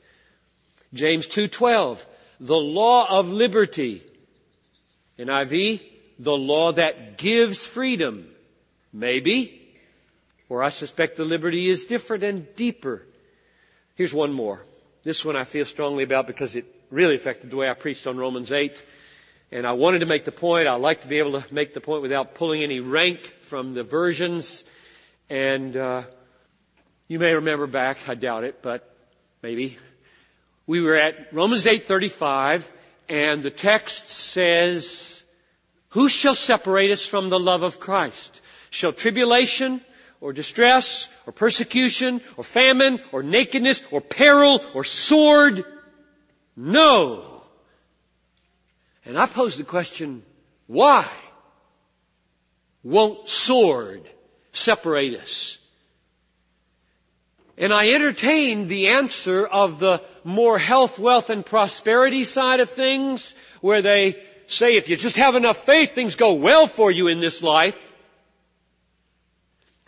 James 0.92 1.26
2:12, 1.26 2.04
the 2.40 2.56
law 2.56 3.18
of 3.18 3.32
liberty. 3.32 4.02
NIV, 5.18 5.80
the 6.18 6.36
law 6.36 6.72
that 6.72 7.16
gives 7.18 7.64
freedom. 7.66 8.28
Maybe. 8.92 9.58
Or 10.48 10.62
I 10.62 10.68
suspect 10.68 11.16
the 11.16 11.24
liberty 11.24 11.68
is 11.68 11.86
different 11.86 12.24
and 12.24 12.54
deeper. 12.56 13.06
Here's 13.94 14.12
one 14.12 14.32
more. 14.32 14.64
This 15.02 15.24
one 15.24 15.36
I 15.36 15.44
feel 15.44 15.64
strongly 15.64 16.04
about 16.04 16.26
because 16.26 16.56
it 16.56 16.66
really 16.90 17.14
affected 17.14 17.50
the 17.50 17.56
way 17.56 17.68
I 17.68 17.74
preached 17.74 18.06
on 18.06 18.18
Romans 18.18 18.52
8. 18.52 18.82
And 19.50 19.66
I 19.66 19.72
wanted 19.72 20.00
to 20.00 20.06
make 20.06 20.24
the 20.24 20.32
point. 20.32 20.68
I 20.68 20.74
like 20.74 21.02
to 21.02 21.08
be 21.08 21.18
able 21.18 21.40
to 21.40 21.54
make 21.54 21.74
the 21.74 21.80
point 21.80 22.02
without 22.02 22.34
pulling 22.34 22.62
any 22.62 22.80
rank 22.80 23.20
from 23.42 23.74
the 23.74 23.82
versions. 23.82 24.64
And 25.28 25.76
uh, 25.76 26.02
you 27.12 27.18
may 27.18 27.34
remember 27.34 27.66
back, 27.66 28.08
I 28.08 28.14
doubt 28.14 28.44
it, 28.44 28.62
but 28.62 28.90
maybe. 29.42 29.76
We 30.66 30.80
were 30.80 30.96
at 30.96 31.34
Romans 31.34 31.66
8:35 31.66 32.66
and 33.06 33.42
the 33.42 33.50
text 33.50 34.08
says, 34.08 35.22
"Who 35.90 36.08
shall 36.08 36.34
separate 36.34 36.90
us 36.90 37.06
from 37.06 37.28
the 37.28 37.38
love 37.38 37.64
of 37.64 37.78
Christ? 37.78 38.40
Shall 38.70 38.94
tribulation 38.94 39.84
or 40.22 40.32
distress 40.32 41.06
or 41.26 41.34
persecution 41.34 42.22
or 42.38 42.44
famine 42.44 42.98
or 43.12 43.22
nakedness 43.22 43.82
or 43.90 44.00
peril 44.00 44.64
or 44.72 44.82
sword? 44.82 45.66
No. 46.56 47.42
And 49.04 49.18
I 49.18 49.26
pose 49.26 49.58
the 49.58 49.64
question, 49.64 50.22
why 50.66 51.06
won't 52.82 53.28
sword 53.28 54.08
separate 54.52 55.20
us? 55.20 55.58
And 57.58 57.72
I 57.72 57.90
entertained 57.90 58.68
the 58.68 58.88
answer 58.88 59.46
of 59.46 59.78
the 59.78 60.02
more 60.24 60.58
health, 60.58 60.98
wealth, 60.98 61.30
and 61.30 61.44
prosperity 61.44 62.24
side 62.24 62.60
of 62.60 62.70
things, 62.70 63.34
where 63.60 63.82
they 63.82 64.22
say 64.46 64.76
if 64.76 64.88
you 64.88 64.96
just 64.96 65.16
have 65.16 65.34
enough 65.34 65.58
faith, 65.58 65.92
things 65.92 66.16
go 66.16 66.34
well 66.34 66.66
for 66.66 66.90
you 66.90 67.08
in 67.08 67.20
this 67.20 67.42
life. 67.42 67.94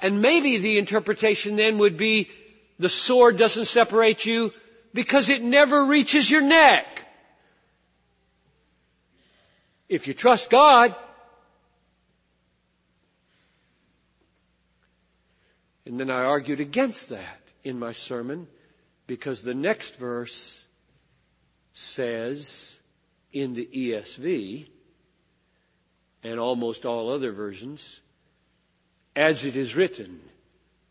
And 0.01 0.21
maybe 0.21 0.59
the 0.59 0.79
interpretation 0.79 1.57
then 1.57 1.79
would 1.79 1.97
be 1.97 2.29
the 2.79 2.89
sword 2.89 3.39
doesn't 3.39 3.67
separate 3.67 4.27
you 4.27 4.53
because 4.93 5.29
it 5.29 5.43
never 5.43 5.87
reaches 5.87 6.31
your 6.31 6.43
neck. 6.43 6.87
If 9.89 10.07
you 10.09 10.15
trust 10.15 10.51
God, 10.51 10.95
and 15.87 15.99
then 15.99 16.11
I 16.11 16.25
argued 16.25 16.61
against 16.61 17.11
that 17.11 17.44
in 17.65 17.79
my 17.79 17.93
sermon 17.93 18.47
because 19.07 19.43
the 19.43 19.55
next 19.55 19.97
verse 19.97 20.65
says 21.73 22.79
in 23.33 23.55
the 23.55 23.67
ESV 23.67 24.69
and 26.23 26.41
almost 26.41 26.87
all 26.87 27.11
other 27.11 27.33
versions, 27.33 28.01
as 29.17 29.45
it 29.45 29.57
is 29.57 29.75
written, 29.77 30.21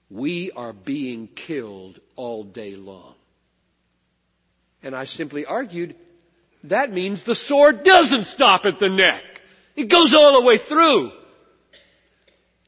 we 0.10 0.52
are 0.52 0.74
being 0.74 1.28
killed 1.28 2.00
all 2.16 2.44
day 2.44 2.76
long. 2.76 3.16
And 4.84 4.96
I 4.96 5.06
simply 5.06 5.46
argued 5.46 5.96
that 6.66 6.92
means 6.92 7.24
the 7.24 7.36
sword 7.36 7.84
doesn't 7.84 8.26
stop 8.26 8.66
at 8.66 8.80
the 8.80 8.90
neck. 8.90 9.24
It 9.76 9.86
goes 9.86 10.14
all 10.14 10.40
the 10.40 10.46
way 10.46 10.58
through. 10.58 11.12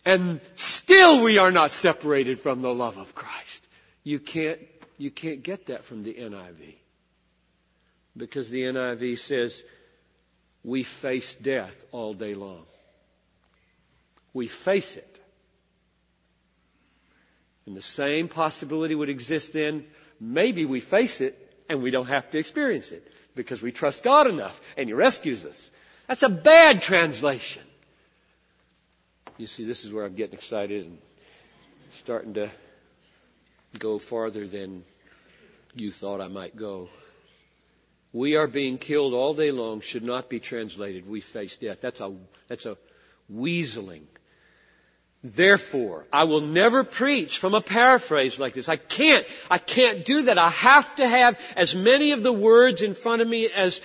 And 0.04 0.40
still 0.56 1.24
we 1.24 1.38
are 1.38 1.52
not 1.52 1.72
separated 1.72 2.40
from 2.40 2.62
the 2.62 2.74
love 2.74 2.98
of 2.98 3.16
Christ. 3.16 3.65
You 4.06 4.20
can't, 4.20 4.60
you 4.98 5.12
can't 5.12 5.44
get 5.44 5.66
that 5.66 5.84
from 5.84 6.04
the 6.04 6.14
NIV. 6.14 6.76
Because 8.16 8.50
the 8.50 8.62
NIV 8.64 9.18
says 9.20 9.64
we 10.64 10.84
face 10.84 11.36
death 11.36 11.86
all 11.92 12.14
day 12.14 12.36
long. 12.36 12.64
We 14.34 14.48
face 14.48 14.96
it. 14.96 15.20
And 17.66 17.76
the 17.76 17.82
same 17.82 18.28
possibility 18.28 18.94
would 18.94 19.10
exist 19.10 19.54
then 19.54 19.86
maybe 20.20 20.66
we 20.66 20.82
face 20.82 21.20
it 21.20 21.36
and 21.68 21.82
we 21.82 21.90
don't 21.90 22.08
have 22.08 22.30
to 22.30 22.38
experience 22.38 22.92
it 22.92 23.12
because 23.36 23.62
we 23.62 23.72
trust 23.72 24.04
God 24.04 24.28
enough 24.28 24.62
and 24.78 24.88
He 24.88 24.94
rescues 24.94 25.46
us. 25.46 25.72
That's 26.08 26.22
a 26.22 26.30
bad 26.30 26.84
translation. 26.84 27.64
You 29.38 29.48
see, 29.48 29.66
this 29.66 29.84
is 29.84 29.92
where 29.92 30.06
I'm 30.06 30.14
getting 30.14 30.36
excited 30.36 30.86
and 30.86 31.00
starting 31.90 32.36
to 32.36 32.52
go 33.80 34.00
farther 34.00 34.48
than 34.48 34.84
you 35.74 35.92
thought 35.92 36.22
I 36.22 36.28
might 36.28 36.56
go. 36.56 36.90
We 38.14 38.38
are 38.38 38.48
being 38.48 38.78
killed 38.78 39.14
all 39.14 39.34
day 39.34 39.52
long 39.52 39.82
should 39.82 40.04
not 40.04 40.30
be 40.30 40.40
translated. 40.40 41.08
We 41.08 41.22
face 41.22 41.58
death. 41.58 41.82
That's 41.82 42.00
a, 42.00 42.16
that's 42.48 42.66
a 42.66 42.78
weaseling. 43.32 44.04
Therefore, 45.24 46.06
I 46.14 46.26
will 46.26 46.42
never 46.42 46.84
preach 46.84 47.40
from 47.40 47.56
a 47.56 47.62
paraphrase 47.62 48.38
like 48.38 48.54
this. 48.54 48.70
I 48.70 48.76
can't. 48.76 49.26
I 49.50 49.58
can't 49.58 50.06
do 50.06 50.24
that. 50.24 50.38
I 50.38 50.50
have 50.50 50.96
to 50.98 51.08
have 51.08 51.40
as 51.58 51.76
many 51.76 52.12
of 52.12 52.22
the 52.22 52.32
words 52.32 52.84
in 52.84 52.94
front 52.94 53.22
of 53.22 53.28
me 53.28 53.50
as 53.50 53.82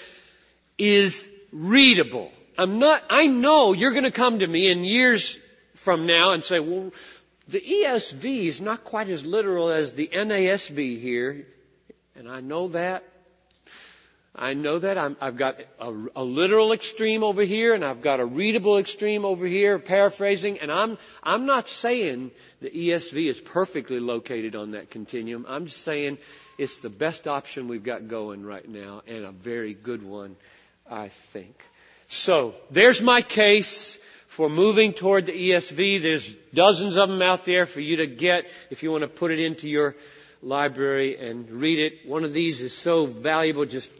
is 0.76 1.31
readable. 1.50 2.31
I'm 2.59 2.79
not, 2.79 3.03
I 3.09 3.26
know 3.26 3.72
you're 3.72 3.92
going 3.92 4.05
to 4.05 4.11
come 4.11 4.40
to 4.40 4.46
me 4.46 4.70
in 4.70 4.85
years 4.85 5.38
from 5.74 6.07
now 6.07 6.33
and 6.33 6.44
say, 6.44 6.61
well, 6.61 6.92
the 7.51 7.61
ESV 7.61 8.47
is 8.47 8.61
not 8.61 8.85
quite 8.85 9.09
as 9.09 9.27
literal 9.27 9.71
as 9.71 9.93
the 9.93 10.09
NASB 10.13 11.01
here. 11.01 11.47
And 12.15 12.29
I 12.29 12.41
know 12.41 12.69
that. 12.69 13.03
I 14.35 14.55
know 14.55 14.79
that. 14.79 14.97
i 14.97 15.11
have 15.21 15.37
got 15.37 15.59
a, 15.81 15.93
a, 16.15 16.23
literal 16.23 16.73
extreme 16.73 17.25
over 17.25 17.43
here 17.43 17.75
and 17.75 17.85
I've 17.85 18.03
got 18.03 18.21
a 18.21 18.25
readable 18.25 18.79
extreme 18.79 19.25
over 19.25 19.45
here, 19.47 19.79
paraphrasing, 19.81 20.61
and 20.61 20.71
I'm, 20.71 20.99
I'm 21.23 21.47
not 21.47 21.69
saying 21.69 22.31
the 22.61 22.71
ESV 22.71 23.29
is 23.29 23.41
perfectly 23.41 23.99
located 23.99 24.55
on 24.55 24.71
that 24.73 24.91
continuum. 24.91 25.45
I'm 25.49 25.67
just 25.67 25.83
saying 25.83 26.19
it's 26.57 26.79
the 26.79 26.91
best 26.91 27.27
option 27.27 27.67
we've 27.67 27.83
got 27.83 28.07
going 28.07 28.45
right 28.45 28.69
now 28.69 29.03
and 29.09 29.25
a 29.25 29.33
very 29.33 29.75
good 29.75 30.05
one, 30.05 30.37
I 30.89 31.09
think. 31.09 31.61
So, 32.07 32.55
there's 32.71 33.01
my 33.03 33.23
case 33.23 33.99
for 34.31 34.49
moving 34.49 34.93
toward 34.93 35.27
the 35.27 35.33
ESV. 35.33 36.01
There's 36.01 36.33
dozens 36.55 36.97
of 36.97 37.09
them 37.09 37.21
out 37.21 37.45
there 37.45 37.66
for 37.66 37.81
you 37.81 37.97
to 37.97 38.07
get 38.07 38.49
if 38.71 38.85
you 38.85 38.93
want 38.93 39.03
to 39.03 39.09
put 39.09 39.33
it 39.33 39.40
into 39.40 39.69
your 39.69 39.97
library 40.40 41.19
and 41.19 41.51
read 41.51 41.81
it. 41.81 42.09
One 42.09 42.23
of 42.23 42.33
these 42.33 42.61
is 42.61 42.73
so 42.73 43.07
valuable, 43.07 43.64
just 43.64 43.90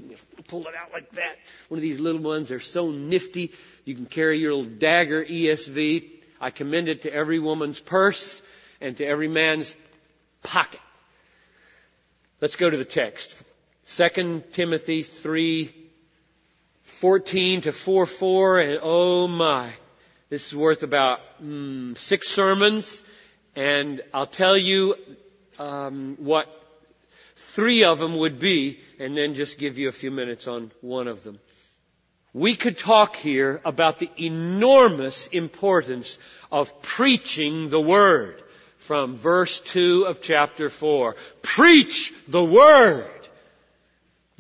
pull 0.47 0.69
it 0.69 0.75
out 0.81 0.93
like 0.93 1.11
that. 1.11 1.37
One 1.67 1.79
of 1.79 1.83
these 1.83 1.99
little 1.99 2.21
ones, 2.21 2.49
they're 2.49 2.61
so 2.61 2.93
nifty. 2.93 3.51
You 3.85 3.97
can 3.97 4.07
carry 4.07 4.39
your 4.39 4.55
little 4.55 4.71
dagger 4.71 5.25
ESV. 5.25 6.09
I 6.41 6.51
commend 6.51 6.89
it 6.89 7.03
to 7.03 7.13
every 7.13 7.41
woman's 7.41 7.81
purse 7.81 8.41
and 8.81 8.97
to 8.99 9.05
every 9.05 9.29
man's 9.29 9.75
pocket. 10.45 10.81
Let's 12.41 12.55
go 12.55 12.71
to 12.71 12.77
the 12.77 12.85
text. 12.85 13.43
2 13.87 14.45
Timothy 14.53 15.03
3, 15.03 15.75
14 16.85 17.63
to 17.63 17.73
4, 17.73 18.07
4, 18.07 18.61
and 18.61 18.79
oh 18.81 19.27
my. 19.27 19.73
This 20.31 20.47
is 20.47 20.55
worth 20.55 20.85
about 20.85 21.19
mm, 21.43 21.99
six 21.99 22.29
sermons, 22.29 23.03
and 23.57 24.01
I'll 24.15 24.27
tell 24.27 24.57
you 24.57 24.95
um, 25.59 26.17
what 26.21 26.47
three 27.35 27.83
of 27.83 27.99
them 27.99 28.17
would 28.17 28.39
be, 28.39 28.79
and 29.01 29.17
then 29.17 29.35
just 29.35 29.59
give 29.59 29.77
you 29.77 29.89
a 29.89 29.93
few 29.93 30.13
minutes 30.13 30.47
on 30.47 30.71
one 30.83 31.09
of 31.09 31.25
them. 31.25 31.41
We 32.33 32.55
could 32.55 32.79
talk 32.79 33.17
here 33.17 33.61
about 33.65 33.99
the 33.99 34.09
enormous 34.17 35.27
importance 35.27 36.17
of 36.53 36.81
preaching 36.81 37.69
the 37.69 37.81
Word 37.81 38.41
from 38.77 39.17
verse 39.17 39.59
2 39.59 40.05
of 40.05 40.23
chapter 40.23 40.71
4. 40.71 41.17
Preach 41.43 42.15
the 42.29 42.45
Word! 42.45 43.20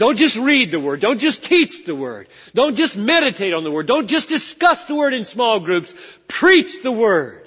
Don't 0.01 0.17
just 0.17 0.37
read 0.37 0.71
the 0.71 0.81
Word. 0.81 1.01
Don't 1.01 1.19
just 1.19 1.45
teach 1.45 1.85
the 1.85 1.95
Word. 1.95 2.27
Don't 2.55 2.75
just 2.75 2.97
meditate 2.97 3.53
on 3.53 3.65
the 3.65 3.71
Word. 3.71 3.87
Don't 3.87 4.07
just 4.07 4.31
discuss 4.31 4.87
the 4.87 4.95
Word 4.95 5.13
in 5.13 5.27
small 5.27 5.61
groups. 5.61 5.95
Preach 6.27 6.83
the 6.83 6.91
Word. 6.91 7.47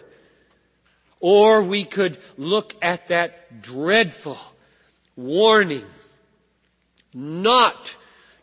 Or 1.19 1.63
we 1.63 1.83
could 1.83 2.19
look 2.37 2.75
at 2.79 3.07
that 3.07 3.63
dreadful 3.63 4.37
warning 5.15 5.87
not 7.11 7.97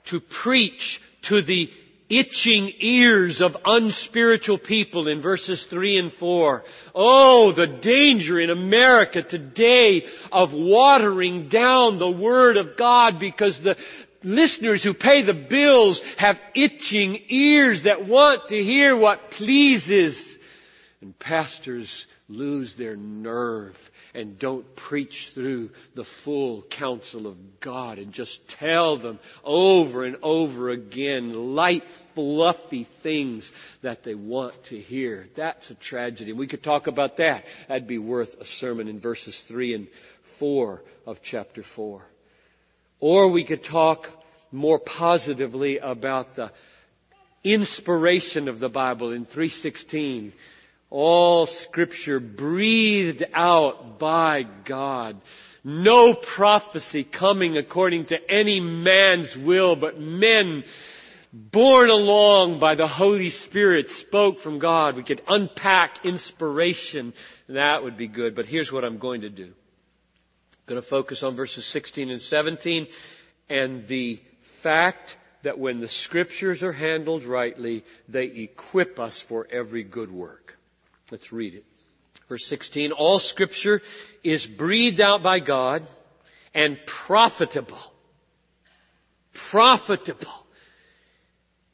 to 0.07 0.19
preach 0.19 1.01
to 1.23 1.41
the 1.41 1.71
itching 2.11 2.73
ears 2.81 3.41
of 3.41 3.57
unspiritual 3.65 4.59
people 4.59 5.07
in 5.07 5.21
verses 5.21 5.65
3 5.65 5.97
and 5.99 6.13
4. 6.13 6.65
Oh, 6.93 7.53
the 7.53 7.69
danger 7.69 8.39
in 8.39 8.51
America 8.51 9.23
today 9.23 10.07
of 10.33 10.53
watering 10.53 11.49
down 11.49 11.99
the 11.99 12.11
Word 12.11 12.57
of 12.57 12.77
God 12.77 13.21
because 13.21 13.61
the 13.61 13.77
listeners 14.23 14.83
who 14.83 14.95
pay 14.95 15.23
the 15.23 15.35
bills 15.35 16.01
have 16.17 16.41
itching 16.55 17.21
ears 17.29 17.85
that 17.85 18.07
want 18.07 18.49
to 18.49 18.63
hear 18.63 18.97
what 18.97 19.31
pleases. 19.31 20.39
And 21.01 21.19
pastors 21.19 22.07
lose 22.29 22.77
their 22.77 22.95
nerve 22.95 23.91
and 24.15 24.39
don't 24.39 24.77
preach 24.77 25.29
through 25.29 25.71
the 25.95 26.05
full 26.05 26.63
counsel 26.63 27.27
of 27.27 27.61
God 27.61 27.99
and 27.99 28.13
just 28.13 28.47
tell 28.49 28.97
them 28.97 29.19
over 29.43 30.05
and 30.05 30.17
over 30.23 30.71
again 30.71 31.55
light, 31.55 31.91
fluffy 31.91 32.85
things 32.85 33.53
that 33.83 34.03
they 34.03 34.15
want 34.15 34.65
to 34.65 34.79
hear. 34.79 35.29
That's 35.35 35.71
a 35.71 35.75
tragedy. 35.75 36.33
We 36.33 36.47
could 36.47 36.63
talk 36.63 36.87
about 36.87 37.17
that. 37.17 37.47
That'd 37.69 37.87
be 37.87 37.99
worth 37.99 38.41
a 38.41 38.45
sermon 38.45 38.89
in 38.89 39.01
verses 39.01 39.43
3 39.43 39.75
and 39.75 39.87
4 40.23 40.83
of 41.07 41.23
chapter 41.23 41.63
4. 41.63 42.05
Or 43.01 43.29
we 43.29 43.45
could 43.45 43.65
talk 43.65 44.11
more 44.53 44.79
positively 44.79 45.79
about 45.79 46.35
the 46.35 46.53
inspiration 47.43 48.49
of 48.49 48.61
the 48.61 48.69
Bible 48.69 49.13
in 49.13 49.25
316 49.25 50.33
all 50.91 51.47
scripture 51.47 52.19
breathed 52.19 53.23
out 53.33 53.99
by 53.99 54.43
God. 54.65 55.21
No 55.63 56.15
prophecy 56.15 57.05
coming 57.05 57.57
according 57.57 58.07
to 58.07 58.31
any 58.31 58.61
man's 58.61 59.37
will, 59.37 59.77
but 59.77 60.01
men 60.01 60.65
born 61.33 61.91
along 61.91 62.59
by 62.59 62.75
the 62.75 62.89
Holy 62.89 63.31
Spirit 63.31 63.89
spoke 63.89 64.41
from 64.41 64.59
God. 64.59 64.97
We 64.97 65.05
could 65.05 65.23
unpack 65.29 66.05
inspiration. 66.05 67.13
That 67.49 67.85
would 67.85 67.97
be 67.97 68.09
good. 68.09 68.35
But 68.35 68.47
here's 68.47 68.73
what 68.73 68.85
I'm 68.85 68.99
going 68.99 69.21
to 69.21 69.31
do. 69.31 69.53
Going 70.67 70.81
to 70.81 70.87
focus 70.87 71.23
on 71.23 71.35
verses 71.35 71.65
16 71.67 72.11
and 72.11 72.23
17 72.23 72.87
and 73.49 73.87
the 73.89 74.21
fact 74.41 75.19
that 75.43 75.59
when 75.59 75.81
the 75.81 75.89
scriptures 75.89 76.63
are 76.63 76.73
handled 76.73 77.25
rightly, 77.25 77.85
they 78.09 78.27
equip 78.27 79.01
us 79.01 79.21
for 79.21 79.49
every 79.51 79.83
good 79.83 80.13
work. 80.13 80.59
Let's 81.11 81.33
read 81.33 81.55
it. 81.55 81.65
Verse 82.29 82.47
16, 82.47 82.93
all 82.93 83.19
scripture 83.19 83.83
is 84.23 84.47
breathed 84.47 85.01
out 85.01 85.23
by 85.23 85.41
God 85.41 85.85
and 86.55 86.79
profitable. 86.87 87.79
Profitable. 89.33 90.47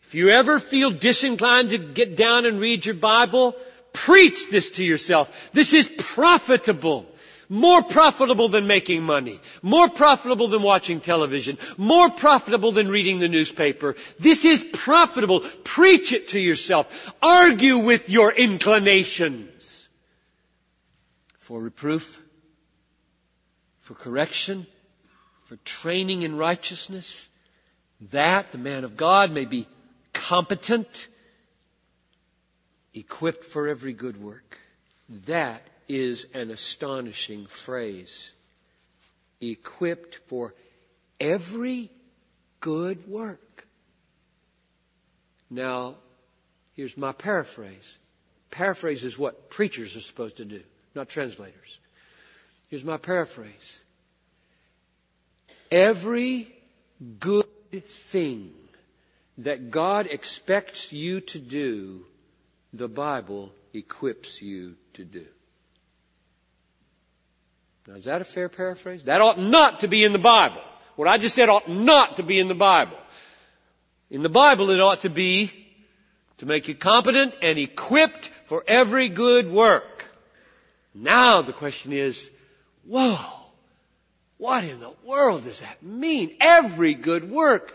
If 0.04 0.14
you 0.14 0.30
ever 0.30 0.58
feel 0.58 0.90
disinclined 0.90 1.70
to 1.70 1.78
get 1.78 2.16
down 2.16 2.46
and 2.46 2.60
read 2.60 2.86
your 2.86 2.94
Bible, 2.94 3.56
preach 3.92 4.48
this 4.50 4.70
to 4.72 4.84
yourself. 4.84 5.50
This 5.52 5.74
is 5.74 5.88
profitable. 5.88 7.06
More 7.48 7.82
profitable 7.82 8.48
than 8.48 8.66
making 8.66 9.02
money. 9.02 9.40
More 9.62 9.88
profitable 9.88 10.48
than 10.48 10.62
watching 10.62 11.00
television. 11.00 11.58
More 11.76 12.10
profitable 12.10 12.72
than 12.72 12.88
reading 12.88 13.18
the 13.18 13.28
newspaper. 13.28 13.94
This 14.18 14.44
is 14.44 14.64
profitable. 14.72 15.40
Preach 15.64 16.12
it 16.12 16.28
to 16.28 16.40
yourself. 16.40 17.14
Argue 17.22 17.78
with 17.78 18.10
your 18.10 18.32
inclinations. 18.32 19.88
For 21.38 21.60
reproof, 21.60 22.20
for 23.80 23.94
correction, 23.94 24.66
for 25.44 25.56
training 25.58 26.22
in 26.22 26.36
righteousness, 26.36 27.30
that 28.10 28.50
the 28.50 28.58
man 28.58 28.82
of 28.82 28.96
God 28.96 29.30
may 29.30 29.44
be 29.44 29.68
competent, 30.12 31.06
equipped 32.94 33.44
for 33.44 33.68
every 33.68 33.92
good 33.92 34.20
work. 34.20 34.58
That 35.26 35.62
is 35.88 36.26
an 36.34 36.50
astonishing 36.50 37.46
phrase. 37.46 38.32
Equipped 39.40 40.16
for 40.26 40.54
every 41.20 41.90
good 42.60 43.06
work. 43.08 43.66
Now, 45.50 45.96
here's 46.74 46.96
my 46.96 47.12
paraphrase. 47.12 47.98
Paraphrase 48.50 49.04
is 49.04 49.18
what 49.18 49.50
preachers 49.50 49.96
are 49.96 50.00
supposed 50.00 50.38
to 50.38 50.44
do, 50.44 50.62
not 50.94 51.08
translators. 51.08 51.78
Here's 52.68 52.84
my 52.84 52.96
paraphrase. 52.96 53.80
Every 55.70 56.52
good 57.20 57.46
thing 57.84 58.52
that 59.38 59.70
God 59.70 60.06
expects 60.06 60.92
you 60.92 61.20
to 61.20 61.38
do, 61.38 62.04
the 62.72 62.88
Bible 62.88 63.52
equips 63.74 64.40
you 64.40 64.76
to 64.94 65.04
do. 65.04 65.26
Now, 67.86 67.94
is 67.94 68.04
that 68.04 68.20
a 68.20 68.24
fair 68.24 68.48
paraphrase? 68.48 69.04
That 69.04 69.20
ought 69.20 69.38
not 69.38 69.80
to 69.80 69.88
be 69.88 70.02
in 70.02 70.12
the 70.12 70.18
Bible. 70.18 70.60
What 70.96 71.08
I 71.08 71.18
just 71.18 71.34
said 71.34 71.48
ought 71.48 71.68
not 71.68 72.16
to 72.16 72.22
be 72.22 72.38
in 72.38 72.48
the 72.48 72.54
Bible. 72.54 72.98
In 74.10 74.22
the 74.22 74.28
Bible, 74.28 74.70
it 74.70 74.80
ought 74.80 75.00
to 75.00 75.10
be 75.10 75.52
to 76.38 76.46
make 76.46 76.68
you 76.68 76.74
competent 76.74 77.34
and 77.42 77.58
equipped 77.58 78.28
for 78.46 78.64
every 78.66 79.08
good 79.08 79.50
work. 79.50 80.04
Now 80.94 81.42
the 81.42 81.52
question 81.52 81.92
is, 81.92 82.30
whoa, 82.84 83.18
what 84.38 84.64
in 84.64 84.80
the 84.80 84.92
world 85.04 85.44
does 85.44 85.60
that 85.60 85.82
mean? 85.82 86.36
Every 86.40 86.94
good 86.94 87.30
work. 87.30 87.74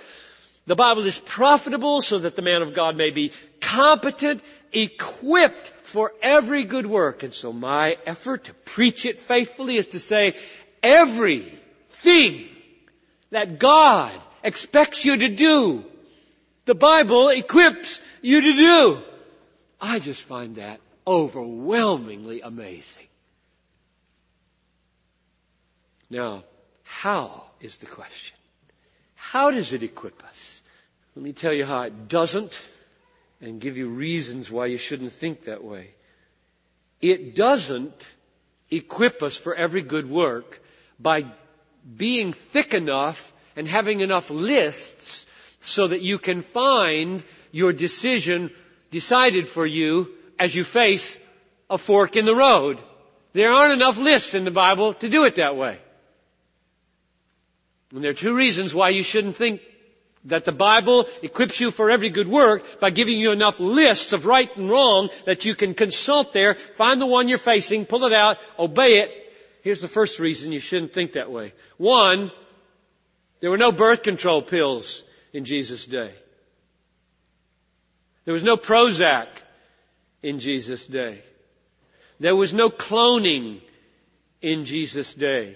The 0.66 0.76
Bible 0.76 1.06
is 1.06 1.20
profitable 1.20 2.02
so 2.02 2.20
that 2.20 2.36
the 2.36 2.42
man 2.42 2.62
of 2.62 2.74
God 2.74 2.96
may 2.96 3.12
be 3.12 3.32
competent, 3.60 4.44
equipped 4.72 5.74
for 5.92 6.14
every 6.22 6.64
good 6.64 6.86
work. 6.86 7.24
And 7.24 7.34
so 7.34 7.52
my 7.52 7.98
effort 8.06 8.46
to 8.46 8.54
preach 8.54 9.06
it 9.06 9.20
faithfully 9.20 9.76
is 9.76 9.88
to 9.88 10.00
say 10.00 10.36
everything 10.82 12.48
that 13.30 13.60
God 13.60 14.12
expects 14.44 15.06
you 15.06 15.18
to 15.18 15.30
do, 15.30 15.86
the 16.66 16.76
Bible 16.76 17.30
equips 17.30 18.00
you 18.22 18.42
to 18.42 18.54
do. 18.54 19.04
I 19.80 20.00
just 20.00 20.24
find 20.24 20.56
that 20.56 20.80
overwhelmingly 21.06 22.42
amazing. 22.42 23.08
Now, 26.10 26.44
how 26.84 27.46
is 27.60 27.78
the 27.78 27.86
question? 27.86 28.38
How 29.16 29.52
does 29.52 29.74
it 29.74 29.84
equip 29.84 30.24
us? 30.26 30.62
Let 31.16 31.24
me 31.24 31.34
tell 31.34 31.54
you 31.54 31.66
how 31.66 31.82
it 31.82 32.08
doesn't 32.08 32.54
and 33.42 33.60
give 33.60 33.78
you 33.78 33.88
reasons 33.88 34.52
why 34.52 34.68
you 34.68 34.78
shouldn't 34.78 35.12
think 35.12 35.44
that 35.44 35.64
way. 35.64 35.90
It 37.02 37.36
doesn't 37.36 38.08
equip 38.70 39.24
us 39.24 39.36
for 39.36 39.56
every 39.56 39.82
good 39.82 40.10
work 40.10 40.62
by 41.00 41.26
being 41.98 42.34
thick 42.34 42.74
enough 42.74 43.34
and 43.56 43.68
having 43.68 44.02
enough 44.02 44.30
lists 44.30 45.26
so 45.60 45.88
that 45.88 46.02
you 46.02 46.20
can 46.20 46.42
find 46.42 47.24
your 47.52 47.74
decision 47.74 48.52
decided 48.92 49.50
for 49.50 49.66
you 49.66 50.10
as 50.40 50.56
you 50.56 50.64
face 50.64 51.20
a 51.70 51.78
fork 51.78 52.16
in 52.16 52.26
the 52.26 52.36
road. 52.36 52.80
There 53.34 53.52
aren't 53.52 53.74
enough 53.74 53.98
lists 53.98 54.34
in 54.34 54.46
the 54.46 54.52
Bible 54.52 54.94
to 54.96 55.10
do 55.10 55.26
it 55.26 55.36
that 55.36 55.56
way. 55.56 55.80
And 57.94 58.04
there 58.04 58.12
are 58.12 58.16
two 58.16 58.36
reasons 58.36 58.74
why 58.74 58.90
you 58.90 59.04
shouldn't 59.04 59.36
think 59.36 59.62
that 60.26 60.46
the 60.46 60.52
Bible 60.52 61.08
equips 61.22 61.60
you 61.60 61.72
for 61.72 61.90
every 61.90 62.10
good 62.10 62.28
work 62.28 62.80
by 62.80 62.90
giving 62.90 63.20
you 63.20 63.32
enough 63.32 63.60
lists 63.60 64.14
of 64.14 64.26
right 64.26 64.56
and 64.56 64.70
wrong 64.70 65.10
that 65.26 65.46
you 65.46 65.56
can 65.56 65.74
consult 65.74 66.34
there, 66.34 66.54
find 66.54 67.02
the 67.02 67.08
one 67.08 67.28
you're 67.28 67.38
facing, 67.38 67.86
pull 67.86 68.06
it 68.06 68.14
out, 68.14 68.38
obey 68.60 69.00
it. 69.00 69.12
Here's 69.64 69.82
the 69.82 69.88
first 69.88 70.20
reason 70.20 70.52
you 70.52 70.60
shouldn't 70.60 70.94
think 70.94 71.14
that 71.14 71.32
way. 71.32 71.54
One, 71.78 72.32
there 73.40 73.50
were 73.50 73.58
no 73.58 73.72
birth 73.72 74.04
control 74.04 74.42
pills 74.42 75.04
in 75.34 75.46
Jesus' 75.46 75.86
day. 75.86 76.12
There 78.26 78.34
was 78.34 78.44
no 78.44 78.58
Prozac 78.58 79.28
in 80.22 80.40
Jesus' 80.40 80.86
day. 80.86 81.24
There 82.20 82.36
was 82.36 82.54
no 82.54 82.70
cloning 82.70 83.62
in 84.42 84.66
Jesus' 84.66 85.14
day. 85.14 85.56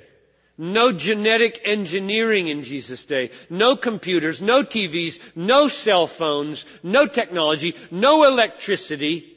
No 0.57 0.93
genetic 0.93 1.61
engineering 1.65 2.47
in 2.47 2.63
Jesus' 2.63 3.03
day. 3.03 3.31
No 3.49 3.75
computers, 3.75 4.41
no 4.41 4.63
TVs, 4.63 5.19
no 5.35 5.67
cell 5.67 6.07
phones, 6.07 6.65
no 6.81 7.07
technology, 7.07 7.75
no 7.91 8.23
electricity. 8.25 9.35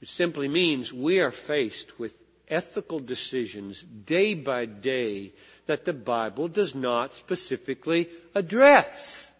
Which 0.00 0.12
simply 0.12 0.48
means 0.48 0.92
we 0.92 1.20
are 1.20 1.30
faced 1.30 1.98
with 1.98 2.16
ethical 2.48 3.00
decisions 3.00 3.82
day 3.82 4.34
by 4.34 4.64
day 4.64 5.32
that 5.66 5.84
the 5.84 5.92
Bible 5.92 6.48
does 6.48 6.74
not 6.74 7.12
specifically 7.12 8.08
address. 8.34 9.30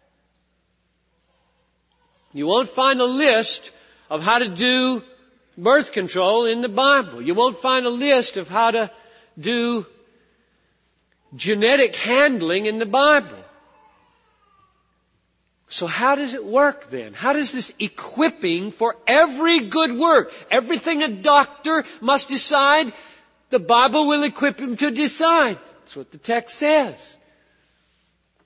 You 2.32 2.46
won't 2.46 2.68
find 2.68 3.00
a 3.00 3.06
list 3.06 3.72
of 4.11 4.22
how 4.22 4.40
to 4.40 4.48
do 4.48 5.02
birth 5.56 5.92
control 5.92 6.44
in 6.44 6.61
the 6.61 6.68
Bible. 6.68 7.22
You 7.22 7.35
won't 7.35 7.56
find 7.56 7.87
a 7.87 7.90
list 7.90 8.37
of 8.37 8.48
how 8.48 8.72
to 8.72 8.90
do 9.38 9.87
genetic 11.35 11.96
handling 11.96 12.66
in 12.66 12.79
the 12.79 12.87
Bible. 12.87 13.37
So 15.68 15.87
how 15.87 16.14
does 16.14 16.35
it 16.35 16.44
work 16.44 16.90
then? 16.90 17.12
How 17.12 17.33
does 17.33 17.53
this 17.53 17.72
equipping 17.79 18.70
for 18.70 18.96
every 19.07 19.64
good 19.64 19.92
work, 19.92 20.33
everything 20.51 21.03
a 21.03 21.09
doctor 21.09 21.85
must 22.01 22.29
decide, 22.29 22.92
the 23.51 23.59
Bible 23.59 24.07
will 24.07 24.22
equip 24.22 24.61
him 24.61 24.77
to 24.77 24.90
decide. 24.90 25.59
That's 25.81 25.96
what 25.96 26.12
the 26.12 26.18
text 26.18 26.57
says. 26.57 27.18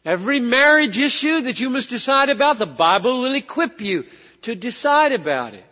Every 0.05 0.41
marriage 0.41 0.97
issue 0.97 1.43
that 1.43 1.61
you 1.61 1.69
must 1.69 1.91
decide 1.91 2.31
about, 2.31 2.59
the 2.59 2.67
Bible 2.67 3.21
will 3.21 3.35
equip 3.35 3.83
you 3.83 4.07
to 4.43 4.55
decide 4.55 5.13
about 5.13 5.53
it. 5.53 5.65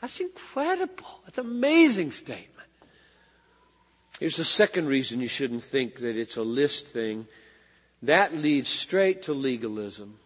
That's 0.00 0.18
incredible. 0.18 1.20
That's 1.24 1.38
an 1.38 1.46
amazing 1.46 2.10
statement. 2.10 2.55
Here's 4.18 4.36
the 4.36 4.44
second 4.44 4.86
reason 4.86 5.20
you 5.20 5.28
shouldn't 5.28 5.62
think 5.62 5.96
that 5.96 6.16
it's 6.16 6.36
a 6.36 6.42
list 6.42 6.86
thing. 6.86 7.26
That 8.02 8.34
leads 8.34 8.68
straight 8.68 9.24
to 9.24 9.34
legalism. 9.34 10.18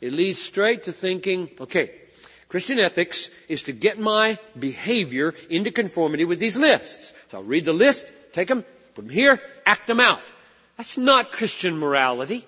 It 0.00 0.12
leads 0.12 0.40
straight 0.40 0.84
to 0.84 0.92
thinking, 0.92 1.50
okay, 1.60 1.92
Christian 2.48 2.80
ethics 2.80 3.30
is 3.48 3.64
to 3.64 3.72
get 3.72 3.98
my 3.98 4.38
behavior 4.58 5.34
into 5.50 5.70
conformity 5.70 6.24
with 6.24 6.38
these 6.38 6.56
lists. 6.56 7.12
So 7.30 7.38
I'll 7.38 7.44
read 7.44 7.64
the 7.64 7.72
list, 7.72 8.10
take 8.32 8.48
them, 8.48 8.64
put 8.94 9.06
them 9.06 9.14
here, 9.14 9.40
act 9.66 9.86
them 9.86 10.00
out. 10.00 10.20
That's 10.76 10.96
not 10.96 11.30
Christian 11.30 11.78
morality. 11.78 12.44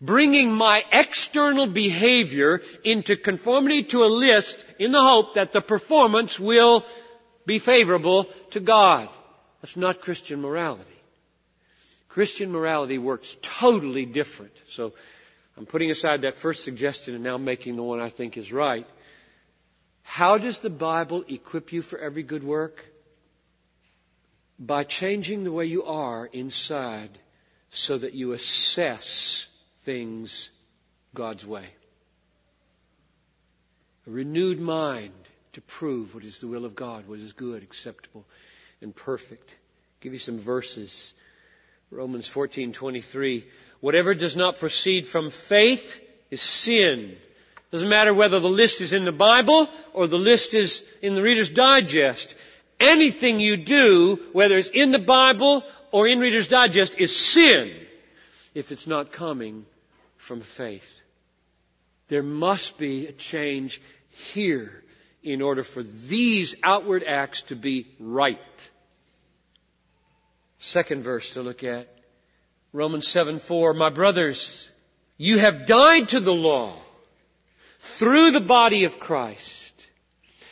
Bringing 0.00 0.52
my 0.52 0.84
external 0.92 1.66
behavior 1.66 2.60
into 2.84 3.16
conformity 3.16 3.84
to 3.84 4.04
a 4.04 4.06
list 4.06 4.64
in 4.78 4.92
the 4.92 5.00
hope 5.00 5.34
that 5.34 5.52
the 5.52 5.60
performance 5.60 6.38
will 6.38 6.84
be 7.46 7.58
favorable 7.58 8.24
to 8.50 8.60
God. 8.60 9.08
That's 9.62 9.76
not 9.76 10.00
Christian 10.00 10.40
morality. 10.40 10.84
Christian 12.08 12.52
morality 12.52 12.98
works 12.98 13.38
totally 13.40 14.04
different. 14.04 14.52
So 14.66 14.92
I'm 15.56 15.66
putting 15.66 15.90
aside 15.90 16.22
that 16.22 16.36
first 16.36 16.64
suggestion 16.64 17.14
and 17.14 17.24
now 17.24 17.38
making 17.38 17.76
the 17.76 17.82
one 17.82 18.00
I 18.00 18.10
think 18.10 18.36
is 18.36 18.52
right. 18.52 18.86
How 20.02 20.36
does 20.36 20.58
the 20.58 20.68
Bible 20.68 21.24
equip 21.28 21.72
you 21.72 21.80
for 21.80 21.98
every 21.98 22.24
good 22.24 22.44
work? 22.44 22.84
By 24.58 24.84
changing 24.84 25.44
the 25.44 25.52
way 25.52 25.66
you 25.66 25.84
are 25.84 26.26
inside 26.26 27.10
so 27.70 27.96
that 27.96 28.14
you 28.14 28.32
assess 28.32 29.46
things 29.84 30.50
God's 31.14 31.46
way. 31.46 31.66
A 34.06 34.10
renewed 34.10 34.60
mind 34.60 35.12
to 35.52 35.60
prove 35.60 36.14
what 36.14 36.24
is 36.24 36.40
the 36.40 36.48
will 36.48 36.64
of 36.64 36.74
God, 36.74 37.06
what 37.06 37.20
is 37.20 37.32
good, 37.32 37.62
acceptable, 37.62 38.24
and 38.82 38.94
perfect. 38.94 39.48
I'll 39.50 40.00
give 40.00 40.12
you 40.12 40.18
some 40.18 40.38
verses. 40.38 41.14
Romans 41.90 42.28
14:23. 42.28 43.44
Whatever 43.80 44.14
does 44.14 44.36
not 44.36 44.58
proceed 44.58 45.08
from 45.08 45.30
faith 45.30 46.00
is 46.30 46.40
sin. 46.40 47.16
Doesn't 47.70 47.88
matter 47.88 48.12
whether 48.12 48.38
the 48.38 48.48
list 48.48 48.80
is 48.80 48.92
in 48.92 49.04
the 49.04 49.12
Bible 49.12 49.68
or 49.92 50.06
the 50.06 50.18
list 50.18 50.54
is 50.54 50.84
in 51.00 51.14
the 51.14 51.22
Reader's 51.22 51.50
Digest. 51.50 52.34
Anything 52.78 53.40
you 53.40 53.56
do, 53.56 54.20
whether 54.32 54.58
it's 54.58 54.68
in 54.68 54.92
the 54.92 54.98
Bible 54.98 55.64
or 55.90 56.06
in 56.06 56.18
Reader's 56.20 56.48
Digest, 56.48 56.98
is 56.98 57.16
sin 57.16 57.74
if 58.54 58.72
it's 58.72 58.86
not 58.86 59.12
coming 59.12 59.64
from 60.16 60.40
faith. 60.40 60.92
There 62.08 62.22
must 62.22 62.78
be 62.78 63.06
a 63.06 63.12
change 63.12 63.80
here 64.10 64.82
in 65.22 65.40
order 65.40 65.62
for 65.62 65.82
these 65.82 66.56
outward 66.62 67.04
acts 67.04 67.42
to 67.42 67.56
be 67.56 67.86
right. 67.98 68.70
Second 70.62 71.02
verse 71.02 71.34
to 71.34 71.42
look 71.42 71.64
at. 71.64 71.88
Romans 72.72 73.08
7 73.08 73.40
4. 73.40 73.74
My 73.74 73.90
brothers, 73.90 74.70
you 75.18 75.38
have 75.38 75.66
died 75.66 76.10
to 76.10 76.20
the 76.20 76.32
law 76.32 76.76
through 77.80 78.30
the 78.30 78.40
body 78.40 78.84
of 78.84 79.00
Christ 79.00 79.90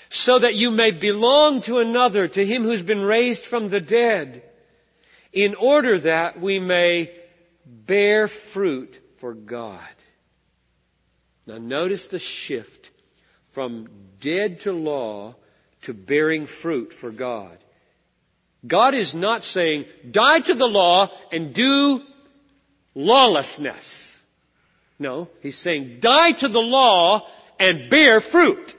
so 0.09 0.41
that 0.41 0.57
you 0.57 0.73
may 0.73 0.91
belong 0.91 1.63
to 1.63 1.79
another, 1.79 2.27
to 2.27 2.45
him 2.45 2.65
who's 2.65 2.83
been 2.83 3.03
raised 3.03 3.47
from 3.47 3.69
the 3.69 3.81
dead, 3.81 4.43
in 5.33 5.55
order 5.55 6.01
that 6.01 6.41
we 6.41 6.59
may 6.59 7.13
bear 7.65 8.27
fruit 8.27 9.01
for 9.19 9.33
God. 9.33 9.95
Now 11.47 11.59
notice 11.59 12.09
the 12.09 12.19
shift 12.19 12.91
from 13.53 13.87
dead 14.19 14.59
to 14.61 14.73
law 14.73 15.37
to 15.83 15.95
bearing 15.95 16.47
fruit 16.47 16.93
for 16.93 17.13
God. 17.13 17.57
God 18.67 18.95
is 18.95 19.15
not 19.15 19.43
saying, 19.43 19.87
die 20.11 20.41
to 20.41 20.55
the 20.55 20.69
law 20.69 21.09
and 21.33 21.53
do 21.55 22.03
lawlessness. 22.95 24.21
No, 24.99 25.29
He's 25.41 25.57
saying, 25.57 25.99
die 26.01 26.33
to 26.33 26.49
the 26.49 26.61
law 26.61 27.27
and 27.59 27.89
bear 27.89 28.21
fruit. 28.21 28.77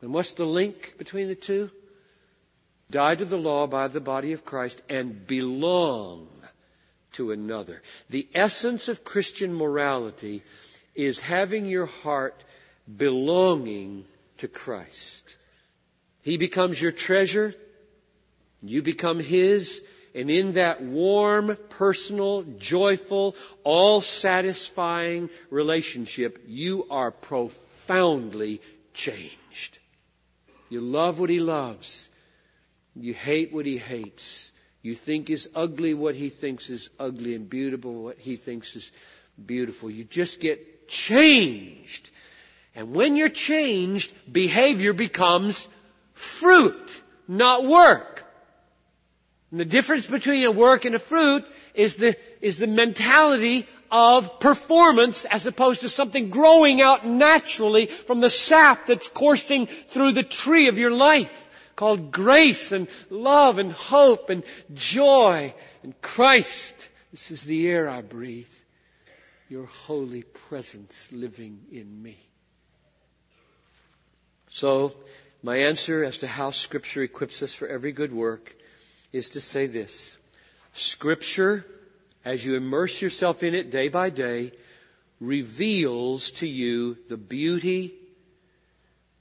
And 0.00 0.12
what's 0.12 0.32
the 0.32 0.46
link 0.46 0.94
between 0.98 1.28
the 1.28 1.36
two? 1.36 1.70
die 2.92 3.14
to 3.14 3.24
the 3.24 3.38
law 3.38 3.66
by 3.66 3.88
the 3.88 4.00
body 4.00 4.32
of 4.32 4.44
Christ, 4.44 4.80
and 4.88 5.26
belong 5.26 6.28
to 7.12 7.32
another. 7.32 7.82
The 8.10 8.28
essence 8.34 8.88
of 8.88 9.02
Christian 9.02 9.52
morality 9.52 10.44
is 10.94 11.18
having 11.18 11.66
your 11.66 11.86
heart 11.86 12.44
belonging 12.94 14.04
to 14.38 14.46
Christ. 14.46 15.36
He 16.22 16.36
becomes 16.36 16.80
your 16.80 16.92
treasure. 16.92 17.54
You 18.62 18.82
become 18.82 19.18
His. 19.20 19.82
And 20.14 20.30
in 20.30 20.52
that 20.52 20.82
warm, 20.82 21.56
personal, 21.70 22.42
joyful, 22.42 23.34
all-satisfying 23.64 25.30
relationship, 25.50 26.44
you 26.46 26.86
are 26.90 27.10
profoundly 27.10 28.60
changed. 28.92 29.78
You 30.68 30.82
love 30.82 31.18
what 31.18 31.30
He 31.30 31.40
loves. 31.40 32.10
You 32.94 33.14
hate 33.14 33.52
what 33.52 33.64
He 33.64 33.78
hates. 33.78 34.52
You 34.82 34.94
think 34.94 35.30
is 35.30 35.48
ugly 35.54 35.94
what 35.94 36.14
He 36.14 36.28
thinks 36.28 36.68
is 36.68 36.90
ugly 36.98 37.34
and 37.34 37.48
beautiful 37.48 38.02
what 38.02 38.18
He 38.18 38.36
thinks 38.36 38.76
is 38.76 38.90
beautiful. 39.44 39.90
You 39.90 40.04
just 40.04 40.40
get 40.40 40.88
changed. 40.88 42.10
And 42.74 42.94
when 42.94 43.16
you're 43.16 43.28
changed, 43.28 44.12
behavior 44.30 44.92
becomes 44.92 45.68
fruit, 46.14 47.02
not 47.28 47.64
work. 47.64 48.21
And 49.52 49.60
the 49.60 49.66
difference 49.66 50.06
between 50.06 50.44
a 50.44 50.50
work 50.50 50.86
and 50.86 50.94
a 50.94 50.98
fruit 50.98 51.44
is 51.74 51.96
the, 51.96 52.16
is 52.40 52.58
the 52.58 52.66
mentality 52.66 53.68
of 53.90 54.40
performance 54.40 55.26
as 55.26 55.44
opposed 55.44 55.82
to 55.82 55.90
something 55.90 56.30
growing 56.30 56.80
out 56.80 57.06
naturally 57.06 57.84
from 57.84 58.20
the 58.20 58.30
sap 58.30 58.86
that's 58.86 59.08
coursing 59.08 59.66
through 59.66 60.12
the 60.12 60.22
tree 60.22 60.68
of 60.68 60.78
your 60.78 60.90
life 60.90 61.50
called 61.76 62.10
grace 62.10 62.72
and 62.72 62.88
love 63.10 63.58
and 63.58 63.72
hope 63.72 64.30
and 64.30 64.42
joy 64.72 65.54
and 65.82 66.00
Christ. 66.00 66.88
This 67.10 67.30
is 67.30 67.42
the 67.42 67.68
air 67.68 67.90
I 67.90 68.00
breathe. 68.00 68.52
Your 69.50 69.66
holy 69.66 70.22
presence 70.22 71.08
living 71.12 71.60
in 71.70 72.02
me. 72.02 72.16
So, 74.48 74.94
my 75.42 75.58
answer 75.58 76.02
as 76.02 76.18
to 76.18 76.26
how 76.26 76.52
Scripture 76.52 77.02
equips 77.02 77.42
us 77.42 77.52
for 77.52 77.68
every 77.68 77.92
good 77.92 78.14
work 78.14 78.54
is 79.12 79.30
to 79.30 79.40
say 79.40 79.66
this. 79.66 80.16
Scripture, 80.72 81.66
as 82.24 82.44
you 82.44 82.56
immerse 82.56 83.02
yourself 83.02 83.42
in 83.42 83.54
it 83.54 83.70
day 83.70 83.88
by 83.88 84.10
day, 84.10 84.52
reveals 85.20 86.32
to 86.32 86.46
you 86.46 86.96
the 87.08 87.16
beauty, 87.16 87.94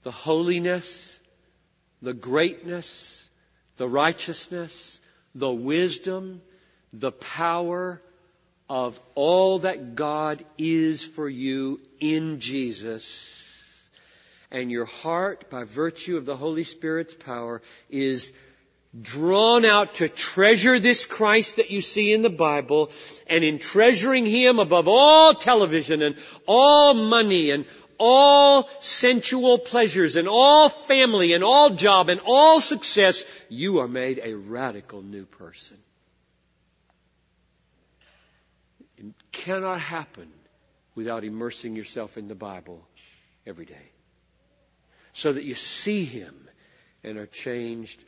the 0.04 0.12
holiness, 0.12 1.20
the 2.02 2.14
greatness, 2.14 3.28
the 3.78 3.88
righteousness, 3.88 5.00
the 5.36 5.52
wisdom, 5.52 6.42
the 6.94 7.12
power 7.12 8.02
of 8.70 9.00
all 9.16 9.60
that 9.60 9.96
God 9.96 10.44
is 10.58 11.04
for 11.04 11.28
you 11.28 11.80
in 12.00 12.40
Jesus 12.40 13.42
and 14.52 14.70
your 14.70 14.86
heart, 14.86 15.50
by 15.50 15.64
virtue 15.64 16.18
of 16.18 16.26
the 16.26 16.36
Holy 16.36 16.66
Spirit's 16.66 17.14
power, 17.14 17.62
is 17.90 18.34
drawn 19.00 19.64
out 19.64 19.96
to 19.96 20.10
treasure 20.10 20.80
this 20.80 21.06
Christ 21.06 21.58
that 21.58 21.72
you 21.72 21.82
see 21.82 22.14
in 22.14 22.22
the 22.22 22.30
Bible, 22.30 22.92
and 23.28 23.44
in 23.44 23.60
treasuring 23.60 24.26
Him 24.26 24.60
above 24.60 24.88
all 24.88 25.34
television 25.34 26.02
and 26.02 26.16
all 26.46 26.94
money 26.94 27.52
and 27.52 27.66
all 27.98 28.68
sensual 28.82 29.60
pleasures 29.60 30.16
and 30.16 30.28
all 30.28 30.70
family 30.70 31.34
and 31.34 31.44
all 31.44 31.70
job 31.70 32.10
and 32.10 32.20
all 32.26 32.60
success, 32.60 33.24
you 33.48 33.80
are 33.80 33.88
made 33.88 34.20
a 34.24 34.34
radical 34.34 35.02
new 35.02 35.26
person. 35.26 35.78
It 38.98 39.14
cannot 39.32 39.80
happen 39.80 40.30
without 40.96 41.24
immersing 41.24 41.76
yourself 41.76 42.18
in 42.18 42.28
the 42.28 42.36
Bible 42.36 42.86
every 43.46 43.66
day 43.66 43.92
so 45.14 45.32
that 45.32 45.44
you 45.44 45.56
see 45.56 46.04
Him 46.04 46.36
and 47.04 47.18
are 47.18 47.28
changed 47.28 48.04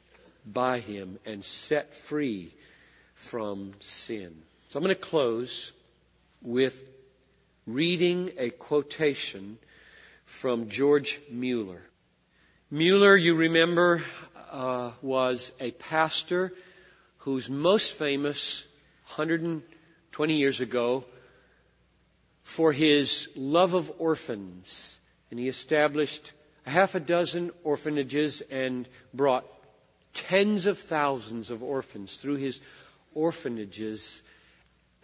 by 0.46 0.80
Him 0.80 1.20
and 1.26 1.44
set 1.44 1.94
free 1.94 2.54
from 3.16 3.74
sin. 3.80 4.36
So 4.70 4.80
I'm 4.80 4.84
going 4.84 4.96
to 4.96 5.02
close 5.02 5.72
with 6.42 6.82
reading 7.66 8.32
a 8.38 8.50
quotation 8.50 9.58
from 10.26 10.70
George 10.70 11.22
Mueller. 11.30 11.82
Mueller, 12.70 13.16
you 13.16 13.36
remember, 13.36 14.04
uh, 14.52 14.92
was 15.02 15.52
a 15.60 15.72
pastor 15.72 16.54
who's 17.20 17.50
most 17.50 17.94
famous 17.94 18.66
120 19.16 20.36
years 20.36 20.60
ago 20.60 21.06
for 22.44 22.72
his 22.72 23.30
love 23.36 23.74
of 23.74 23.92
orphans. 24.00 25.00
And 25.32 25.40
he 25.40 25.48
established 25.48 26.34
a 26.66 26.70
half 26.70 26.96
a 26.96 27.00
dozen 27.00 27.52
orphanages 27.64 28.42
and 28.52 28.88
brought 29.14 29.46
tens 30.14 30.66
of 30.66 30.78
thousands 30.80 31.50
of 31.50 31.64
orphans 31.64 32.18
through 32.18 32.36
his 32.36 32.62
orphanages. 33.14 34.24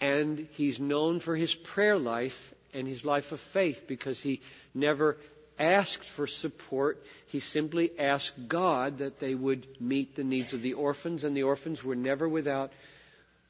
And 0.02 0.48
he's 0.52 0.80
known 0.80 1.20
for 1.20 1.36
his 1.36 1.54
prayer 1.54 1.98
life 1.98 2.54
and 2.74 2.88
his 2.88 3.04
life 3.04 3.32
of 3.32 3.40
faith 3.40 3.86
because 3.88 4.22
he 4.22 4.42
never 4.74 5.18
asked 5.58 6.06
for 6.06 6.26
support. 6.26 7.04
He 7.28 7.40
simply 7.42 7.92
asked 8.00 8.48
God 8.48 9.00
that 9.00 9.20
they 9.20 9.36
would 9.36 9.68
meet 9.82 10.16
the 10.16 10.24
needs 10.24 10.54
of 10.54 10.62
the 10.62 10.74
orphans, 10.74 11.24
and 11.24 11.36
the 11.36 11.44
orphans 11.44 11.84
were 11.84 11.96
never 11.96 12.28
without 12.28 12.72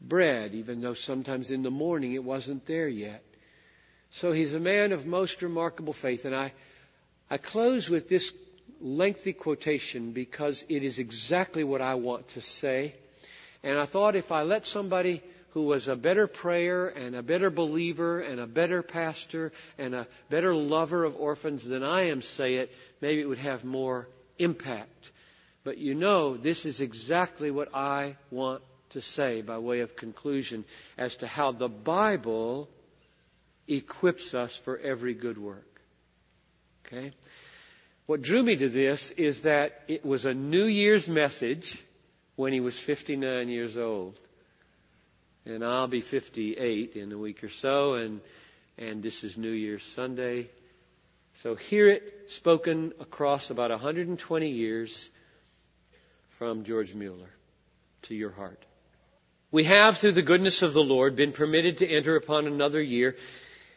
bread, 0.02 0.56
even 0.56 0.82
though 0.82 0.94
sometimes 0.94 1.52
in 1.52 1.62
the 1.62 1.72
morning 1.72 2.14
it 2.14 2.24
wasn't 2.24 2.66
there 2.66 2.88
yet. 2.88 3.24
So 4.12 4.32
he's 4.32 4.56
a 4.56 4.60
man 4.60 4.92
of 4.92 5.06
most 5.06 5.42
remarkable 5.44 5.94
faith, 5.94 6.26
and 6.26 6.36
I, 6.36 6.54
I 7.30 7.38
close 7.38 7.90
with 7.90 8.10
this 8.10 8.34
lengthy 8.82 9.34
quotation 9.34 10.12
because 10.12 10.66
it 10.70 10.84
is 10.84 11.00
exactly 11.00 11.64
what 11.64 11.82
I 11.82 11.96
want 11.96 12.28
to 12.30 12.42
say. 12.42 12.96
And 13.64 13.78
I 13.78 13.86
thought 13.86 14.16
if 14.16 14.32
I 14.32 14.44
let 14.44 14.66
somebody 14.66 15.22
who 15.52 15.64
was 15.64 15.88
a 15.88 15.96
better 15.96 16.28
prayer 16.28 16.88
and 16.88 17.16
a 17.16 17.24
better 17.24 17.50
believer 17.50 18.20
and 18.20 18.40
a 18.40 18.48
better 18.48 18.82
pastor 18.84 19.52
and 19.78 19.96
a 19.96 20.08
better 20.30 20.54
lover 20.56 21.04
of 21.04 21.16
orphans 21.16 21.66
than 21.66 21.84
I 21.84 22.04
am 22.04 22.22
say 22.22 22.56
it, 22.56 22.74
maybe 23.02 23.22
it 23.22 23.28
would 23.28 23.40
have 23.40 23.66
more 23.66 24.08
impact. 24.38 25.12
But 25.64 25.78
you 25.78 25.96
know, 25.96 26.38
this 26.38 26.66
is 26.66 26.82
exactly 26.82 27.52
what 27.52 27.76
I 27.76 28.16
want 28.32 28.62
to 28.92 29.02
say 29.02 29.42
by 29.42 29.58
way 29.58 29.82
of 29.82 29.96
conclusion 29.96 30.66
as 30.98 31.18
to 31.18 31.28
how 31.28 31.52
the 31.52 31.70
Bible 31.70 32.70
equips 33.68 34.34
us 34.34 34.56
for 34.56 34.78
every 34.78 35.14
good 35.14 35.38
work. 35.38 35.82
Okay? 36.86 37.12
What 38.10 38.24
drew 38.24 38.42
me 38.42 38.56
to 38.56 38.70
this 38.70 39.12
is 39.12 39.42
that 39.42 39.84
it 39.88 40.04
was 40.04 40.26
a 40.26 40.34
New 40.34 40.66
Year's 40.66 41.08
message 41.08 41.86
when 42.38 42.54
he 42.54 42.60
was 42.60 42.76
59 42.76 43.50
years 43.50 43.78
old. 43.78 44.20
And 45.46 45.64
I'll 45.64 45.86
be 45.86 46.02
58 46.02 46.96
in 46.96 47.12
a 47.12 47.18
week 47.20 47.44
or 47.44 47.50
so, 47.50 47.94
and, 47.94 48.22
and 48.80 49.04
this 49.04 49.24
is 49.24 49.38
New 49.38 49.52
Year's 49.52 49.84
Sunday. 49.84 50.50
So 51.36 51.54
hear 51.54 51.88
it 51.88 52.32
spoken 52.32 52.94
across 53.00 53.52
about 53.52 53.70
120 53.70 54.50
years 54.50 55.12
from 56.30 56.64
George 56.64 56.96
Mueller 56.96 57.30
to 58.02 58.16
your 58.16 58.32
heart. 58.32 58.66
We 59.52 59.66
have, 59.66 60.00
through 60.00 60.14
the 60.14 60.24
goodness 60.24 60.64
of 60.64 60.74
the 60.74 60.84
Lord, 60.84 61.16
been 61.16 61.32
permitted 61.32 61.78
to 61.78 61.88
enter 61.88 62.16
upon 62.16 62.48
another 62.48 62.82
year 62.82 63.18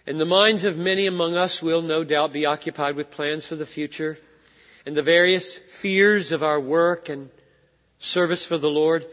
and 0.07 0.20
the 0.20 0.24
minds 0.24 0.64
of 0.64 0.76
many 0.76 1.07
among 1.07 1.36
us 1.36 1.62
will 1.62 1.82
no 1.82 2.03
doubt 2.03 2.32
be 2.32 2.46
occupied 2.46 2.96
with 2.96 3.11
plans 3.11 3.46
for 3.46 3.55
the 3.55 3.66
future 3.66 4.18
and 4.84 4.96
the 4.96 5.03
various 5.03 5.57
fears 5.57 6.32
of 6.32 6.42
our 6.42 6.59
work 6.59 7.09
and 7.09 7.30
service 7.98 8.44
for 8.44 8.59
the 8.59 8.70
Lord. 8.70 9.07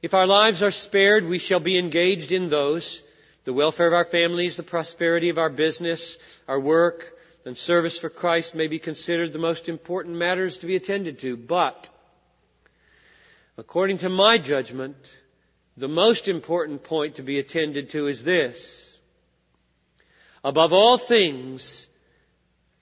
If 0.00 0.14
our 0.14 0.26
lives 0.26 0.62
are 0.62 0.70
spared, 0.70 1.26
we 1.26 1.38
shall 1.38 1.60
be 1.60 1.78
engaged 1.78 2.32
in 2.32 2.48
those. 2.48 3.04
The 3.44 3.52
welfare 3.52 3.88
of 3.88 3.92
our 3.92 4.04
families, 4.04 4.56
the 4.56 4.62
prosperity 4.62 5.28
of 5.28 5.36
our 5.36 5.50
business, 5.50 6.16
our 6.48 6.58
work, 6.58 7.12
and 7.44 7.58
service 7.58 7.98
for 7.98 8.08
Christ 8.08 8.54
may 8.54 8.68
be 8.68 8.78
considered 8.78 9.32
the 9.32 9.38
most 9.38 9.68
important 9.68 10.16
matters 10.16 10.58
to 10.58 10.66
be 10.66 10.76
attended 10.76 11.18
to. 11.20 11.36
But, 11.36 11.90
according 13.58 13.98
to 13.98 14.08
my 14.08 14.38
judgment, 14.38 14.96
the 15.76 15.88
most 15.88 16.28
important 16.28 16.84
point 16.84 17.16
to 17.16 17.22
be 17.22 17.38
attended 17.38 17.90
to 17.90 18.06
is 18.06 18.24
this 18.24 18.91
Above 20.44 20.72
all 20.72 20.98
things, 20.98 21.86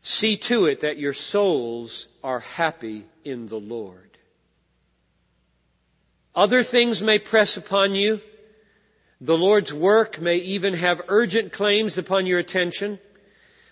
see 0.00 0.36
to 0.36 0.66
it 0.66 0.80
that 0.80 0.98
your 0.98 1.12
souls 1.12 2.08
are 2.24 2.40
happy 2.40 3.04
in 3.24 3.46
the 3.46 3.60
Lord. 3.60 4.10
Other 6.34 6.62
things 6.62 7.02
may 7.02 7.18
press 7.18 7.56
upon 7.56 7.94
you. 7.94 8.20
The 9.20 9.36
Lord's 9.36 9.74
work 9.74 10.20
may 10.20 10.36
even 10.36 10.74
have 10.74 11.02
urgent 11.08 11.52
claims 11.52 11.98
upon 11.98 12.26
your 12.26 12.38
attention. 12.38 12.98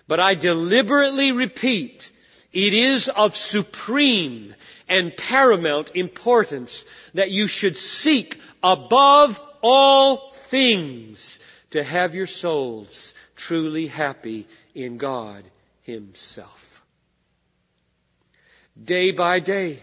But 0.07 0.21
I 0.21 0.35
deliberately 0.35 1.33
repeat, 1.33 2.11
It 2.53 2.75
is 2.75 3.09
of 3.09 3.37
supreme 3.37 4.55
and 4.89 5.17
paramount 5.17 5.93
importance 5.95 6.85
that 7.15 7.31
you 7.31 7.47
should 7.47 7.77
seek 7.77 8.41
above 8.63 9.41
all 9.63 10.31
things 10.31 11.39
to 11.71 11.83
have 11.83 12.15
your 12.15 12.27
souls 12.27 13.15
truly 13.39 13.87
happy 13.87 14.47
in 14.75 14.99
God 14.99 15.45
Himself. 15.83 16.85
Day 18.83 19.13
by 19.13 19.41
day, 19.41 19.83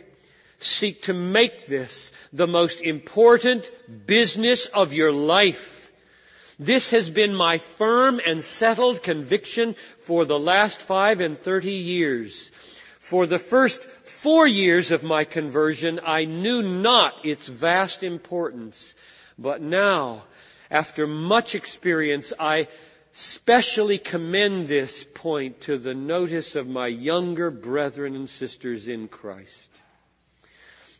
seek 0.59 1.03
to 1.03 1.13
make 1.13 1.65
this 1.65 2.11
the 2.31 2.47
most 2.47 2.81
important 2.81 3.71
business 4.05 4.67
of 4.67 4.93
your 4.93 5.11
life. 5.11 5.91
This 6.59 6.91
has 6.91 7.09
been 7.09 7.33
my 7.33 7.57
firm 7.57 8.21
and 8.25 8.43
settled 8.43 9.01
conviction 9.01 9.75
for 10.01 10.25
the 10.25 10.39
last 10.39 10.79
five 10.79 11.19
and 11.19 11.37
thirty 11.37 11.73
years. 11.73 12.51
For 12.99 13.25
the 13.25 13.39
first 13.39 13.83
four 13.83 14.47
years 14.47 14.91
of 14.91 15.03
my 15.03 15.25
conversion, 15.25 15.99
I 16.05 16.25
knew 16.25 16.61
not 16.61 17.25
its 17.25 17.47
vast 17.47 18.03
importance. 18.03 18.95
But 19.37 19.61
now, 19.61 20.23
after 20.71 21.05
much 21.05 21.55
experience, 21.55 22.33
I 22.39 22.67
specially 23.17 23.97
commend 23.97 24.67
this 24.67 25.07
point 25.13 25.61
to 25.61 25.77
the 25.77 25.93
notice 25.93 26.57
of 26.57 26.67
my 26.67 26.85
younger 26.85 27.49
brethren 27.49 28.13
and 28.13 28.29
sisters 28.29 28.89
in 28.89 29.07
Christ. 29.07 29.69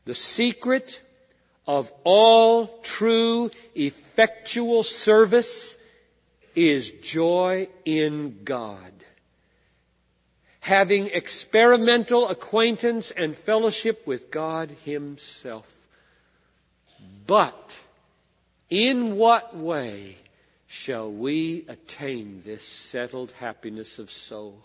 The 0.05 0.16
secret 0.16 1.01
of 1.68 1.91
all 2.05 2.68
true 2.84 3.51
effectual 3.76 4.84
service 4.84 5.76
is 6.55 6.89
joy 6.89 7.68
in 7.84 8.45
God. 8.45 8.93
Having 10.61 11.07
experimental 11.07 12.30
acquaintance 12.30 13.11
and 13.11 13.36
fellowship 13.36 14.07
with 14.07 14.32
God 14.32 14.74
Himself. 14.86 15.70
But, 17.28 17.78
in 18.70 19.18
what 19.18 19.53
way 19.53 20.16
shall 20.76 21.09
we 21.09 21.65
attain 21.69 22.41
this 22.43 22.61
settled 22.63 23.32
happiness 23.39 23.97
of 23.97 24.11
soul? 24.11 24.61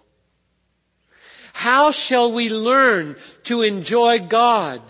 How 1.53 1.93
shall 1.93 2.33
we 2.33 2.49
learn 2.49 3.15
to 3.45 3.63
enjoy 3.63 4.19
God? 4.19 4.83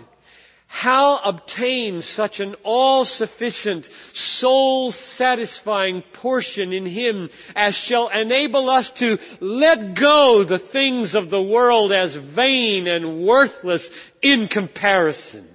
How 0.66 1.18
obtain 1.18 2.00
such 2.02 2.40
an 2.40 2.56
all-sufficient, 2.62 3.84
soul-satisfying 3.84 6.00
portion 6.12 6.72
in 6.72 6.86
Him 6.86 7.28
as 7.54 7.76
shall 7.76 8.08
enable 8.08 8.70
us 8.70 8.88
to 8.92 9.18
let 9.40 9.92
go 9.94 10.42
the 10.42 10.58
things 10.58 11.14
of 11.14 11.28
the 11.28 11.42
world 11.42 11.92
as 11.92 12.16
vain 12.16 12.86
and 12.86 13.20
worthless 13.22 13.90
in 14.22 14.48
comparison? 14.48 15.46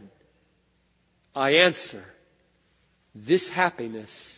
I 1.34 1.56
answer, 1.68 2.06
this 3.16 3.50
happiness 3.50 4.35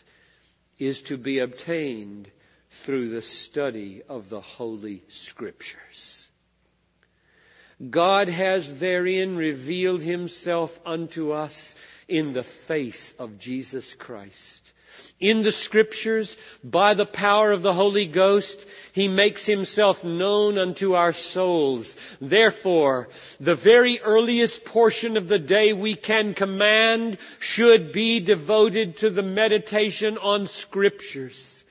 is 0.80 1.01
to 1.03 1.17
be 1.17 1.39
obtained 1.39 2.30
through 2.69 3.09
the 3.09 3.21
study 3.21 4.01
of 4.07 4.30
the 4.30 4.41
Holy 4.41 5.03
Scriptures. 5.07 6.28
God 7.89 8.28
has 8.28 8.80
therein 8.80 9.36
revealed 9.38 10.01
Himself 10.01 10.80
unto 10.86 11.32
us 11.32 11.75
in 12.07 12.34
the 12.34 12.43
face 12.43 13.13
of 13.19 13.38
Jesus 13.38 13.93
Christ. 13.93 14.73
In 15.20 15.41
the 15.41 15.52
scriptures, 15.52 16.38
by 16.64 16.93
the 16.93 17.06
power 17.06 17.52
of 17.52 17.64
the 17.64 17.74
Holy 17.74 18.06
Ghost, 18.06 18.68
He 18.93 19.08
makes 19.08 19.45
Himself 19.45 20.04
known 20.04 20.58
unto 20.60 20.93
our 20.93 21.14
souls. 21.14 21.98
Therefore, 22.22 23.10
the 23.39 23.56
very 23.56 24.00
earliest 24.00 24.64
portion 24.64 25.18
of 25.18 25.28
the 25.28 25.39
day 25.39 25.74
we 25.74 25.95
can 25.95 26.36
command 26.36 27.18
should 27.39 27.91
be 27.91 28.20
devoted 28.20 28.98
to 28.98 29.10
the 29.10 29.24
meditation 29.24 30.20
on 30.20 30.48
scriptures. 30.48 31.64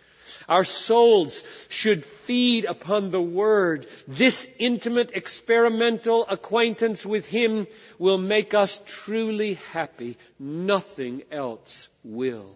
Our 0.49 0.64
souls 0.64 1.43
should 1.68 2.05
feed 2.05 2.64
upon 2.64 3.11
the 3.11 3.22
Word. 3.22 3.87
This 4.07 4.49
intimate 4.59 5.12
experimental 5.14 6.27
acquaintance 6.29 7.07
with 7.07 7.29
Him 7.29 7.66
will 7.99 8.18
make 8.18 8.55
us 8.55 8.81
truly 8.87 9.55
happy. 9.72 10.16
Nothing 10.39 11.22
else 11.31 11.89
will 12.05 12.55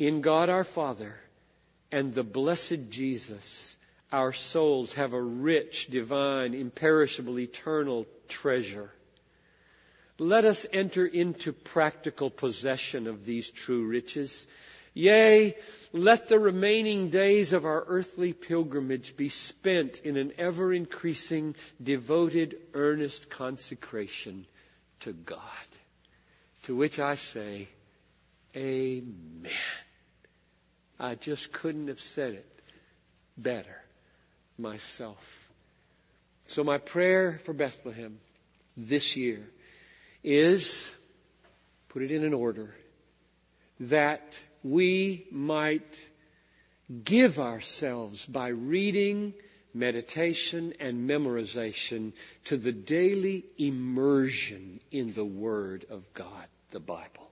in 0.00 0.22
God 0.22 0.48
our 0.48 0.64
Father 0.64 1.14
and 1.92 2.14
the 2.14 2.24
blessed 2.24 2.88
Jesus, 2.88 3.76
our 4.10 4.32
souls 4.32 4.94
have 4.94 5.12
a 5.12 5.20
rich, 5.20 5.88
divine, 5.88 6.54
imperishable, 6.54 7.38
eternal 7.38 8.06
treasure. 8.26 8.90
Let 10.18 10.46
us 10.46 10.66
enter 10.72 11.04
into 11.04 11.52
practical 11.52 12.30
possession 12.30 13.08
of 13.08 13.26
these 13.26 13.50
true 13.50 13.84
riches. 13.84 14.46
Yea, 14.94 15.54
let 15.92 16.28
the 16.28 16.38
remaining 16.38 17.10
days 17.10 17.52
of 17.52 17.66
our 17.66 17.84
earthly 17.86 18.32
pilgrimage 18.32 19.18
be 19.18 19.28
spent 19.28 20.00
in 20.00 20.16
an 20.16 20.32
ever 20.38 20.72
increasing, 20.72 21.54
devoted, 21.82 22.56
earnest 22.72 23.28
consecration 23.28 24.46
to 25.00 25.12
God. 25.12 25.40
To 26.64 26.74
which 26.74 26.98
I 26.98 27.16
say, 27.16 27.68
Amen. 28.56 29.50
I 31.00 31.14
just 31.14 31.50
couldn't 31.50 31.88
have 31.88 31.98
said 31.98 32.34
it 32.34 32.46
better 33.38 33.80
myself. 34.58 35.48
So 36.46 36.62
my 36.62 36.76
prayer 36.76 37.40
for 37.42 37.54
Bethlehem 37.54 38.18
this 38.76 39.16
year 39.16 39.48
is, 40.22 40.94
put 41.88 42.02
it 42.02 42.10
in 42.10 42.22
an 42.22 42.34
order, 42.34 42.74
that 43.80 44.38
we 44.62 45.26
might 45.30 46.10
give 47.04 47.38
ourselves 47.38 48.26
by 48.26 48.48
reading, 48.48 49.32
meditation, 49.72 50.74
and 50.80 51.08
memorization 51.08 52.12
to 52.44 52.58
the 52.58 52.72
daily 52.72 53.46
immersion 53.56 54.80
in 54.90 55.14
the 55.14 55.24
Word 55.24 55.86
of 55.88 56.12
God, 56.12 56.46
the 56.72 56.80
Bible. 56.80 57.30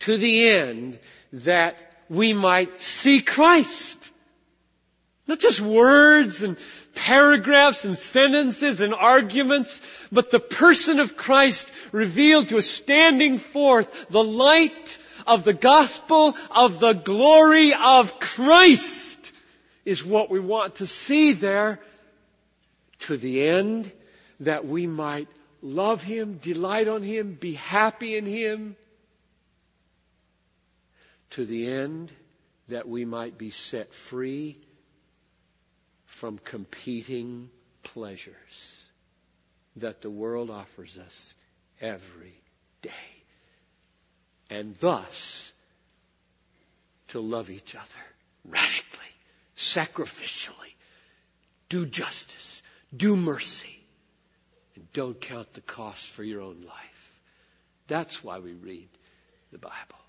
To 0.00 0.18
the 0.18 0.48
end 0.48 0.98
that 1.32 1.93
we 2.08 2.32
might 2.32 2.80
see 2.80 3.20
Christ. 3.20 4.10
Not 5.26 5.38
just 5.38 5.60
words 5.60 6.42
and 6.42 6.56
paragraphs 6.94 7.84
and 7.84 7.96
sentences 7.96 8.80
and 8.80 8.94
arguments, 8.94 9.80
but 10.12 10.30
the 10.30 10.40
person 10.40 11.00
of 11.00 11.16
Christ 11.16 11.70
revealed 11.92 12.48
to 12.48 12.58
us 12.58 12.66
standing 12.66 13.38
forth 13.38 14.08
the 14.10 14.22
light 14.22 14.98
of 15.26 15.44
the 15.44 15.54
gospel 15.54 16.36
of 16.50 16.80
the 16.80 16.92
glory 16.92 17.72
of 17.74 18.20
Christ 18.20 19.32
is 19.84 20.04
what 20.04 20.30
we 20.30 20.40
want 20.40 20.76
to 20.76 20.86
see 20.86 21.32
there 21.32 21.80
to 23.00 23.16
the 23.16 23.46
end 23.48 23.90
that 24.40 24.66
we 24.66 24.86
might 24.86 25.28
love 25.62 26.02
Him, 26.02 26.38
delight 26.38 26.88
on 26.88 27.02
Him, 27.02 27.34
be 27.34 27.54
happy 27.54 28.16
in 28.16 28.26
Him, 28.26 28.76
to 31.34 31.44
the 31.44 31.66
end 31.66 32.12
that 32.68 32.88
we 32.88 33.04
might 33.04 33.36
be 33.36 33.50
set 33.50 33.92
free 33.92 34.56
from 36.06 36.38
competing 36.38 37.50
pleasures 37.82 38.86
that 39.74 40.00
the 40.00 40.10
world 40.10 40.48
offers 40.48 40.96
us 40.96 41.34
every 41.80 42.40
day. 42.82 42.90
And 44.48 44.76
thus, 44.76 45.52
to 47.08 47.18
love 47.18 47.50
each 47.50 47.74
other 47.74 48.04
radically, 48.44 49.12
sacrificially, 49.56 50.74
do 51.68 51.84
justice, 51.84 52.62
do 52.96 53.16
mercy, 53.16 53.84
and 54.76 54.92
don't 54.92 55.20
count 55.20 55.52
the 55.54 55.62
cost 55.62 56.06
for 56.10 56.22
your 56.22 56.42
own 56.42 56.60
life. 56.64 57.20
That's 57.88 58.22
why 58.22 58.38
we 58.38 58.52
read 58.52 58.88
the 59.50 59.58
Bible. 59.58 60.03